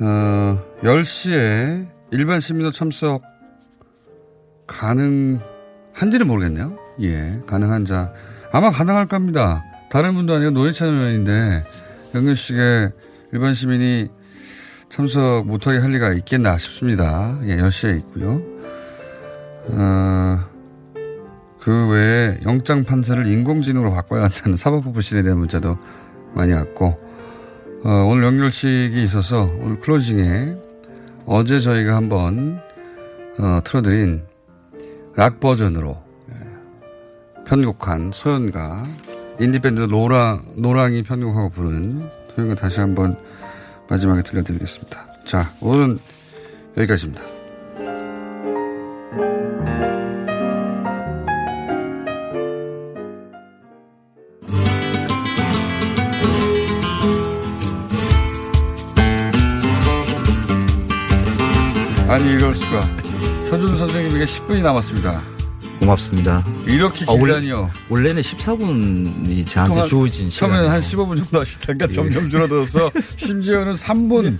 [0.00, 3.22] 어, 10시에 일반 시민도 참석
[4.66, 6.76] 가능한지는 모르겠네요.
[7.02, 8.12] 예, 가능한 자.
[8.50, 9.62] 아마 가능할 겁니다.
[9.92, 11.64] 다른 분도 아니고 노회찬 의원인데
[12.16, 12.90] 연결식에
[13.30, 14.10] 일반 시민이
[14.88, 17.38] 참석 못하게 할 리가 있겠나 싶습니다.
[17.44, 18.42] 예, 10시에 있고요.
[19.68, 20.53] 어,
[21.64, 25.78] 그 외에 영장 판사를 인공지능으로 바꿔야 한다는 사법부 부실에 대한 문자도
[26.34, 26.98] 많이 왔고
[27.84, 30.56] 어, 오늘 영결식이 있어서 오늘 closing에
[31.24, 32.60] 어제 저희가 한번
[33.38, 34.24] 어, 틀어드린
[35.16, 36.02] 락 버전으로
[36.32, 38.84] 예, 편곡한 소연가
[39.40, 43.16] 인디밴드 노랑 노랑이 편곡하고 부른 소연가 다시 한번
[43.88, 45.06] 마지막에 들려드리겠습니다.
[45.24, 45.98] 자 오늘은
[46.76, 47.43] 여기까지입니다.
[62.54, 62.80] 이럴 수가.
[63.50, 65.22] 표준 선생님에게 10분이 남았습니다.
[65.80, 66.44] 고맙습니다.
[66.66, 67.70] 이렇게 아, 원래- 길다니요.
[67.88, 70.50] 원래 는 14분이 저한테 주어진 시간.
[70.50, 71.92] 처음에는 한 15분 정도 하시다가 예.
[71.92, 74.38] 점점 줄어들어서 심지어는 3분,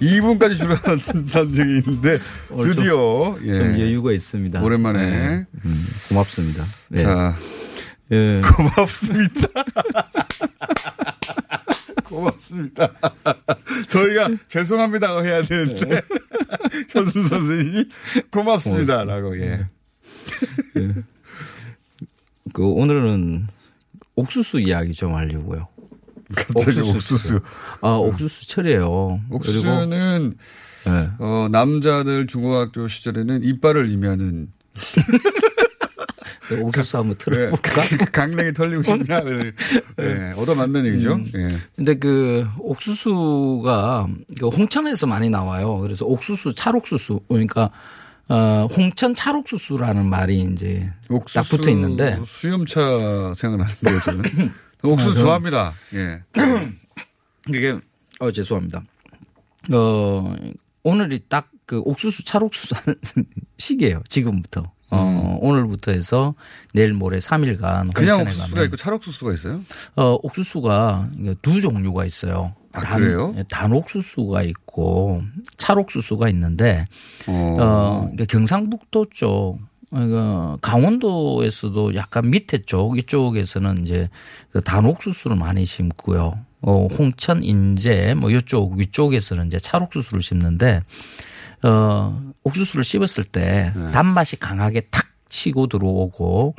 [0.00, 3.58] 2분까지 줄어든 적이 있는데 좀- 드디어 예.
[3.58, 4.62] 좀 여유가 있습니다.
[4.62, 5.46] 오랜만에 네.
[5.64, 6.64] 음, 고맙습니다.
[6.88, 7.02] 네.
[7.02, 7.34] 자,
[8.12, 8.40] 예.
[8.54, 9.48] 고맙습니다.
[12.04, 12.88] 고맙습니다.
[13.88, 16.00] 저희가 죄송합니다 해야 되는데
[16.90, 17.84] 현수 선생님이
[18.30, 19.66] 고맙습니다 라고 예.
[22.52, 23.46] 그 오늘은
[24.16, 25.68] 옥수수 이야기 좀 하려고요.
[26.34, 27.40] 갑자기 옥수수.
[27.80, 29.20] 아, 옥수수 철이에요.
[29.30, 30.34] 옥수수는
[31.18, 34.52] 어, 남자들 중고등학교 시절에는 이빨을 그리고
[36.56, 38.10] 옥수수 한번 틀어볼까?
[38.12, 39.20] 강냉이 털리고 싶냐?
[39.96, 41.14] 네, 얻어 맞는 얘기죠.
[41.14, 41.30] 음.
[41.34, 41.58] 예.
[41.76, 45.78] 근데 그 옥수수가 그 홍천에서 많이 나와요.
[45.78, 47.20] 그래서 옥수수, 찰옥수수.
[47.28, 47.70] 그러니까
[48.28, 50.90] 어, 홍천 찰옥수수라는 말이 이제
[51.34, 54.22] 딱 붙어 있는데 수염차 생각나는 거예요, 저는.
[54.82, 55.74] 옥수수 아, 좋아합니다.
[55.94, 56.22] 예.
[57.46, 57.78] 그게
[58.18, 58.82] 어 죄송합니다.
[59.72, 60.34] 어
[60.82, 62.96] 오늘이 딱 그 옥수수 찰옥수수 하는
[63.56, 64.02] 시기예요.
[64.08, 64.72] 지금부터.
[64.90, 66.34] 어 오늘부터 해서
[66.74, 69.60] 내일 모레 3일간 그냥 옥수수가 있고 찰옥수수가 있어요?
[69.96, 71.08] 어 옥수수가
[71.42, 72.54] 두 종류가 있어요.
[72.72, 73.34] 아, 그래요?
[73.48, 75.22] 단 옥수수가 있고
[75.56, 76.86] 찰옥수수가 있는데
[77.26, 79.58] 어, 어 그러니까 경상북도 쪽
[79.90, 84.08] 그러니까 강원도에서도 약간 밑에 쪽 이쪽에서는 이제
[84.52, 86.38] 그 단옥수수를 많이 심고요.
[86.62, 90.82] 어 홍천 인제 뭐 이쪽 위쪽에서는 이제 찰옥수수를 심는데
[91.62, 93.90] 어 옥수수를 씹었을 때 네.
[93.92, 96.54] 단맛이 강하게 탁 치고 들어오고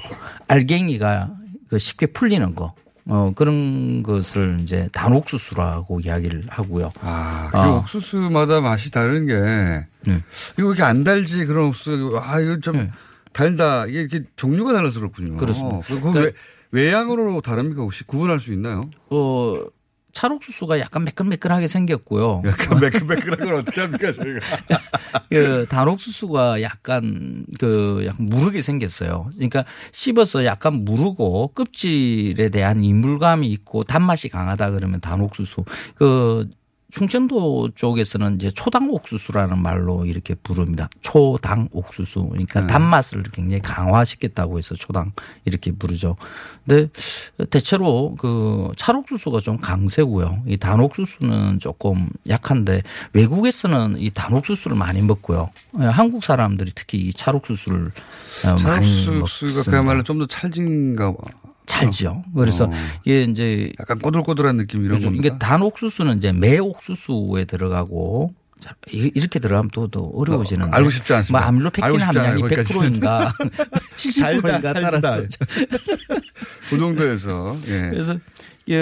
[0.48, 1.32] 알갱이가
[1.70, 2.74] 그 쉽게 풀리는 거.
[3.08, 6.92] 어, 그런 것을 이제 단옥수수라고 이야기를 하고요.
[7.02, 7.78] 아, 그 어.
[7.80, 10.24] 옥수수마다 맛이 다른 게 네.
[10.54, 12.92] 이거 왜 이렇게 안 달지 그런 옥수수 아 이거 좀
[13.34, 15.38] 달다 이게 이렇게 종류가 달라서 그렇군요.
[15.38, 15.80] 그렇습니다.
[15.88, 16.32] 그 왜,
[16.72, 18.82] 외양으로 다릅니까 혹시 구분할 수 있나요?
[19.10, 19.56] 어,
[20.14, 22.42] 찰옥수수가 약간 매끈매끈하게 생겼고요.
[22.46, 24.40] 약간 매끈매끈한 걸 어떻게 합니까 저희가?
[25.30, 29.32] 그 단옥수수가 약간 그 약간 무르게 생겼어요.
[29.36, 35.64] 그러니까 씹어서 약간 무르고 껍질에 대한 이물감이 있고 단맛이 강하다 그러면 단옥수수.
[35.96, 36.48] 그
[36.92, 40.90] 충청도 쪽에서는 이제 초당 옥수수라는 말로 이렇게 부릅니다.
[41.02, 42.28] 초당 옥수수.
[42.30, 45.12] 그러니까 단맛을 굉장히 강화시켰다고 해서 초당
[45.46, 46.16] 이렇게 부르죠.
[46.66, 46.90] 근데
[47.50, 50.44] 대체로 그 찰옥수수가 좀 강세고요.
[50.48, 52.84] 이 단옥수수는 조금 약한데
[53.14, 55.50] 외국에서는 이 단옥수수를 많이 먹고요.
[55.80, 57.92] 예, 한국 사람들이 특히 이 찰옥수수를
[58.46, 59.72] 어, 많이 찰옥수수가 먹습니다.
[59.72, 61.18] 그야말로 좀 더 찰진가 봐.
[61.72, 62.24] 찰지요.
[62.36, 62.72] 그래서 어.
[63.06, 65.26] 이게 이제 약간 꼬들꼬들한 느낌 이런 겁니까?
[65.28, 70.70] 이게 단 옥수수는 이제 매 옥수수에 들어가고 자, 이- 이렇게 들어가면 또, 또 어려워지는데.
[70.70, 71.40] 어, 알고 싶지 않습니다.
[71.40, 72.92] 뭐 암로펙틴 함량이 않아요, 거기까지는.
[73.00, 73.34] 100%인가
[73.98, 75.24] 70%인가 찰다, 따라서.
[76.70, 77.90] 그 정도에서 예.
[77.90, 78.16] 그래서
[78.68, 78.74] 이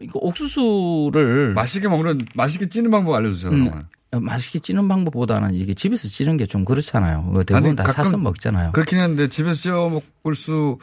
[0.00, 3.52] 이거 옥수수를 맛있게 먹는 맛있게 찌는 방법 알려주세요.
[3.52, 3.84] 음, 그러면.
[4.26, 7.24] 맛있게 찌는 방법보다는 이게 집에서 찌는 게 좀 그렇잖아요.
[7.26, 8.72] 그거 대부분 아니, 다 사서 먹잖아요.
[8.72, 9.88] 그렇긴 한데 집에서 쪄
[10.24, 10.78] 먹을 수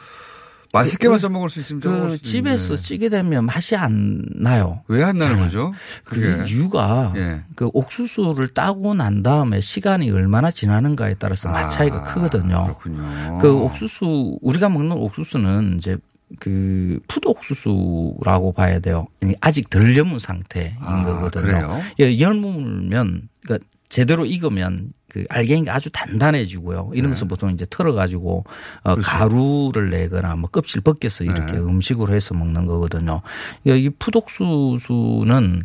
[0.72, 2.82] 맛있게만 쪄 먹을 수 있으면 그 집에서 있는데.
[2.82, 4.82] 찌게 되면 맛이 안 나요.
[4.88, 5.44] 왜 안 나는 잘.
[5.44, 5.72] 거죠?
[6.04, 7.42] 그 그게 이유가 예.
[7.54, 12.56] 그 옥수수를 따고 난 다음에 시간이 얼마나 지나는가에 따라서 맛 차이가 크거든요.
[12.56, 13.38] 아, 그렇군요.
[13.40, 15.96] 그 옥수수 우리가 먹는 옥수수는 이제
[16.40, 19.06] 그 풋옥수수라고 봐야 돼요.
[19.40, 21.42] 아직 덜 여문 상태인 아, 거거든요.
[21.44, 21.80] 그래요?
[22.00, 26.90] 예, 여물면 그러니까 제대로 익으면 그 알갱이가 아주 단단해지고요.
[26.92, 27.28] 이러면서 네.
[27.28, 28.44] 보통 이제 털어가지고
[28.82, 29.10] 어, 그렇죠.
[29.10, 31.58] 가루를 내거나 뭐 껍질 벗겨서 이렇게 네.
[31.58, 33.22] 음식으로 해서 먹는 거거든요.
[33.64, 35.62] 이 푸독수수는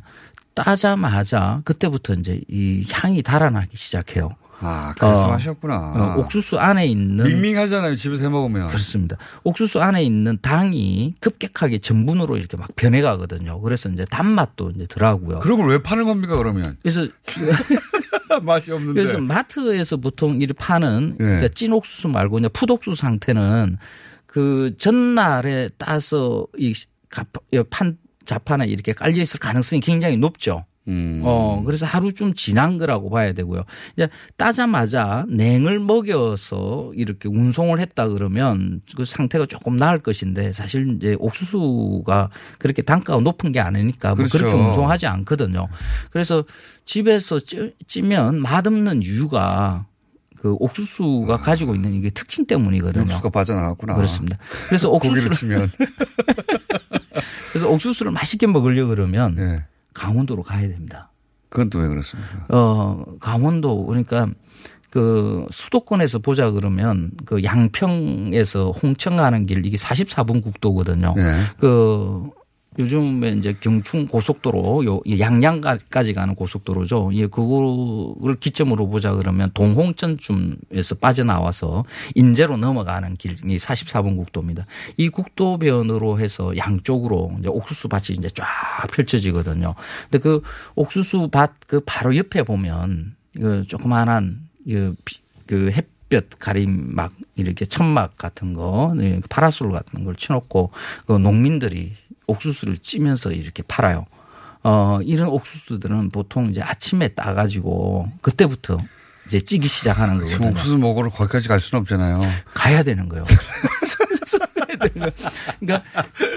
[0.53, 4.29] 따자마자 그때부터 이제 이 향이 달아나기 시작해요.
[4.63, 5.75] 아, 그래서 마셨구나.
[5.75, 7.95] 어, 옥수수 안에 있는 밍밍하잖아요.
[7.95, 8.67] 집에서 해 먹으면.
[8.69, 9.17] 그렇습니다.
[9.43, 13.59] 옥수수 안에 있는 당이 급격하게 전분으로 이렇게 막 변해가거든요.
[13.61, 15.39] 그래서 이제 단맛도 이제 들어가고요.
[15.39, 16.77] 그런 걸 왜 파는 겁니까 그러면?
[16.81, 17.07] 그래서
[18.43, 19.01] 맛이 없는데.
[19.01, 21.47] 그래서 마트에서 보통 이렇게 파는 네.
[21.53, 23.77] 찐 옥수수 말고 이제 풋옥수수 상태는
[24.25, 26.73] 그 전날에 따서 이
[27.69, 30.63] 판 자판에 이렇게 깔려 있을 가능성이 굉장히 높죠.
[30.87, 31.21] 음.
[31.23, 33.63] 어, 그래서 하루 좀 지난 거라고 봐야 되고요.
[33.95, 41.15] 이제 따자마자 냉을 먹여서 이렇게 운송을 했다 그러면 그 상태가 조금 나을 것인데 사실 이제
[41.19, 44.39] 옥수수가 그렇게 단가가 높은 게 아니니까 뭐 그렇죠.
[44.39, 45.67] 그렇게 운송하지 않거든요.
[46.09, 46.43] 그래서
[46.85, 49.85] 집에서 찌, 찌면 맛없는 이유가
[50.41, 53.03] 그 옥수수가 가지고 있는 이게 특징 때문이거든요.
[53.03, 53.93] 육수가 빠져나갔구나.
[53.93, 54.39] 그렇습니다.
[54.67, 55.71] 그래서 옥수수를 치면.
[57.53, 59.63] 그래서 옥수수를 맛있게 먹으려 그러면 네.
[59.93, 61.09] 강원도로 가야 됩니다.
[61.49, 62.45] 그건 또 왜 그렇습니까?
[62.49, 64.27] 어, 강원도 그러니까
[64.89, 71.13] 그 수도권에서 보자 그러면 그 양평에서 홍천 가는 길 이게 44분 국도거든요.
[71.15, 71.41] 네.
[71.59, 72.29] 그
[72.79, 77.11] 요즘에 이제 경충 고속도로 요 양양까지 가는 고속도로죠.
[77.15, 81.83] 예, 그거를 기점으로 보자 그러면 동홍천쯤에서 빠져나와서
[82.15, 84.65] 인제로 넘어가는 길이 44분 국도입니다.
[84.95, 88.45] 이 국도변으로 해서 양쪽으로 이제 옥수수 밭이 이제 쫙
[88.91, 89.75] 펼쳐지거든요.
[90.03, 90.41] 근데 그
[90.75, 97.65] 옥수수 밭 그 바로 옆에 보면 그 조그만한 그, 비- 그 햇볕 가림 막 이렇게
[97.65, 100.71] 천막 같은 거, 네, 파라솔 같은 걸 쳐놓고
[101.05, 101.93] 그 농민들이
[102.31, 104.05] 옥수수를 찌면서 이렇게 팔아요.
[104.63, 108.77] 어, 이런 옥수수들은 보통 이제 아침에 따가지고 그때부터
[109.25, 110.49] 이제 찌기 시작하는 거거든요.
[110.49, 112.15] 옥수수 먹으러 거기까지 갈 수는 없잖아요.
[112.53, 113.25] 가야 되는 거예요.
[115.59, 115.83] 그러니까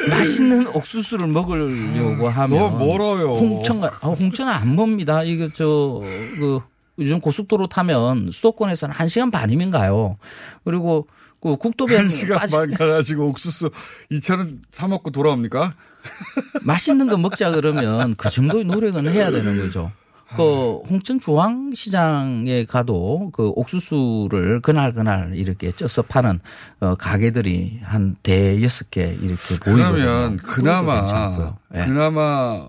[0.09, 3.35] 맛있는 옥수수를 먹으려고 하면 너무 멀어요.
[3.35, 5.23] 홍천 아, 홍천은 안 멉니다.
[5.23, 6.61] 이거 저그
[6.99, 10.17] 요즘 고속도로 타면 수도권에서는 1시간 반이면 가요.
[10.65, 11.07] 그리고
[11.45, 13.71] 그 국도변 한 시간 반 가가지고 옥수수
[14.11, 15.75] 2천 원사 먹고 돌아옵니까?
[16.65, 19.93] 맛있는 거 먹자 그러면 그 정도의 노력은 해야 되는 거죠.
[20.37, 26.41] 그 홍천 중앙시장에 가도 그 옥수수를 그날 그날 이렇게 쪄서 파는
[26.81, 29.93] 어 가게들이 한 대여섯 개 이렇게 보이거든요.
[29.93, 31.55] 그러면 그나마.
[31.75, 31.85] 예.
[31.85, 32.67] 그나마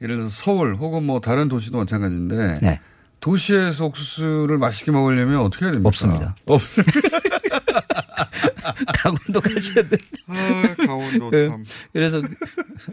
[0.00, 2.80] 예를 들어서 서울 혹은 뭐 다른 도시도 마찬가지인데 네.
[3.26, 5.88] 도시에서 옥수수를 맛있게 먹으려면 어떻게 해야 됩니까?
[5.88, 6.36] 없습니다.
[6.46, 7.00] 없습니다.
[8.94, 9.96] 강원도 가셔야 돼.
[10.28, 11.64] 아, 강원도 그 참.
[11.92, 12.22] 그래서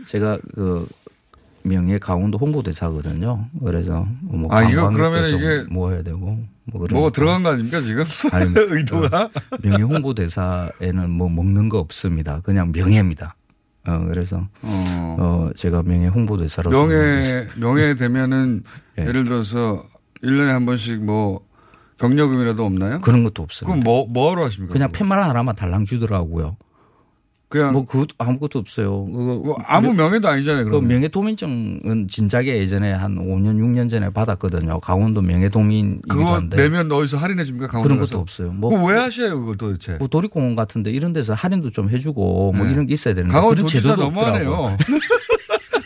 [0.08, 0.88] 제가 그
[1.62, 3.48] 명예 강원도 홍보대사거든요.
[3.64, 6.48] 그래서 뭐 아, 이거 그러면 좀 이게 모아야 되고 뭐
[6.82, 6.96] 그러니까.
[6.96, 8.04] 뭐가 들어간 거 아닙니까 지금?
[8.32, 9.26] 아니, 의도가?
[9.26, 12.42] 어, 명예 홍보대사에는 뭐 먹는 거 없습니다.
[12.42, 13.36] 그냥 명예입니다.
[13.86, 15.18] 어, 그래서, 어.
[15.20, 16.76] 어, 제가 명예 홍보대사로서.
[16.76, 18.64] 명예 명예 되면은
[18.98, 19.06] 예.
[19.06, 19.84] 예를 들어서
[20.24, 21.42] 1년에 한 번씩 뭐
[22.00, 23.00] 격려금이라도 없나요?
[23.02, 23.68] 그런 것도 없어요.
[23.68, 24.74] 그럼 뭐 뭐하러 하십니까?
[24.74, 26.58] 그냥 팻말 하나만 달랑 주더라고요.
[27.50, 29.06] 그냥 뭐그 아무것도 없어요.
[29.06, 30.72] 그거 뭐 아무 명예도 아니잖아요.
[30.72, 30.78] 그.
[30.78, 34.80] 명예도민증은 진작에 예전에 한 5년 6년 전에 받았거든요.
[34.80, 37.68] 강원도 명예도민이기도 그거 한데 내면 어디서 할인해 줍니까?
[37.68, 38.16] 강원도 그런 가서?
[38.16, 38.52] 것도 없어요.
[38.54, 39.98] 뭐, 그거 왜 하셔요 그걸 도대체?
[40.00, 42.72] 뭐 도립공원 같은데 이런 데서 할인도 좀 해주고 뭐 네.
[42.74, 43.98] 이런 게 있어야 되는데 강원 도지사.
[43.98, 44.78] 너무하네요.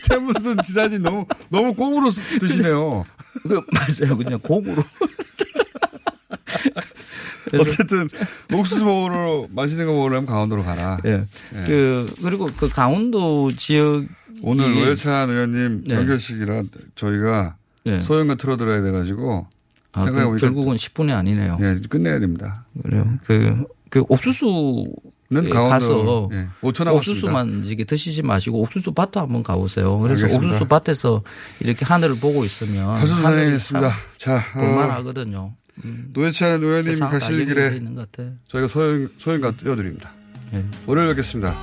[0.08, 3.04] 최문순 지사님 너무 너무 꽁으로 쓰- 드시네요.
[3.42, 4.16] 그 맞아요.
[4.16, 4.82] 그냥 공으로.
[7.58, 8.08] 어쨌든
[8.52, 10.98] 옥수수 먹으러 맛있는 거 먹으려면 강원도로 가라.
[11.06, 11.24] 예.
[11.54, 11.66] 예.
[11.66, 14.04] 그 그리고 그 강원도 지역
[14.42, 15.94] 오늘 노회찬 의원님 네.
[15.94, 18.00] 연결식이라 저희가 네.
[18.00, 19.46] 소형과 틀어드려야 돼가지고
[19.92, 21.56] 아, 생각해 그 보니까 결국은 10분이 아니네요.
[21.60, 22.66] 예, 끝내야 됩니다.
[22.82, 23.18] 그래요.
[23.24, 24.92] 그, 그 옥수수
[25.30, 26.92] 는 가서 예, 5천 남았습니다.
[26.92, 29.98] 옥수수만 이게 드시지 마시고 옥수수 밭도 한번 가보세요.
[29.98, 30.46] 그래서 알겠습니다.
[30.56, 31.22] 옥수수 밭에서
[31.60, 33.88] 이렇게 하늘을 보고 있으면 하수 하늘이 선생님이었습니다.
[34.16, 35.52] 참 자, 어, 볼만하거든요.
[35.84, 36.12] 음.
[36.16, 38.30] 의원님 세상 가실 길에 있는 것 같아.
[38.48, 40.12] 저희가 소형 소형과 띄워드립니다.
[40.54, 40.64] 예.
[40.86, 41.54] 월요일 뵙겠습니다.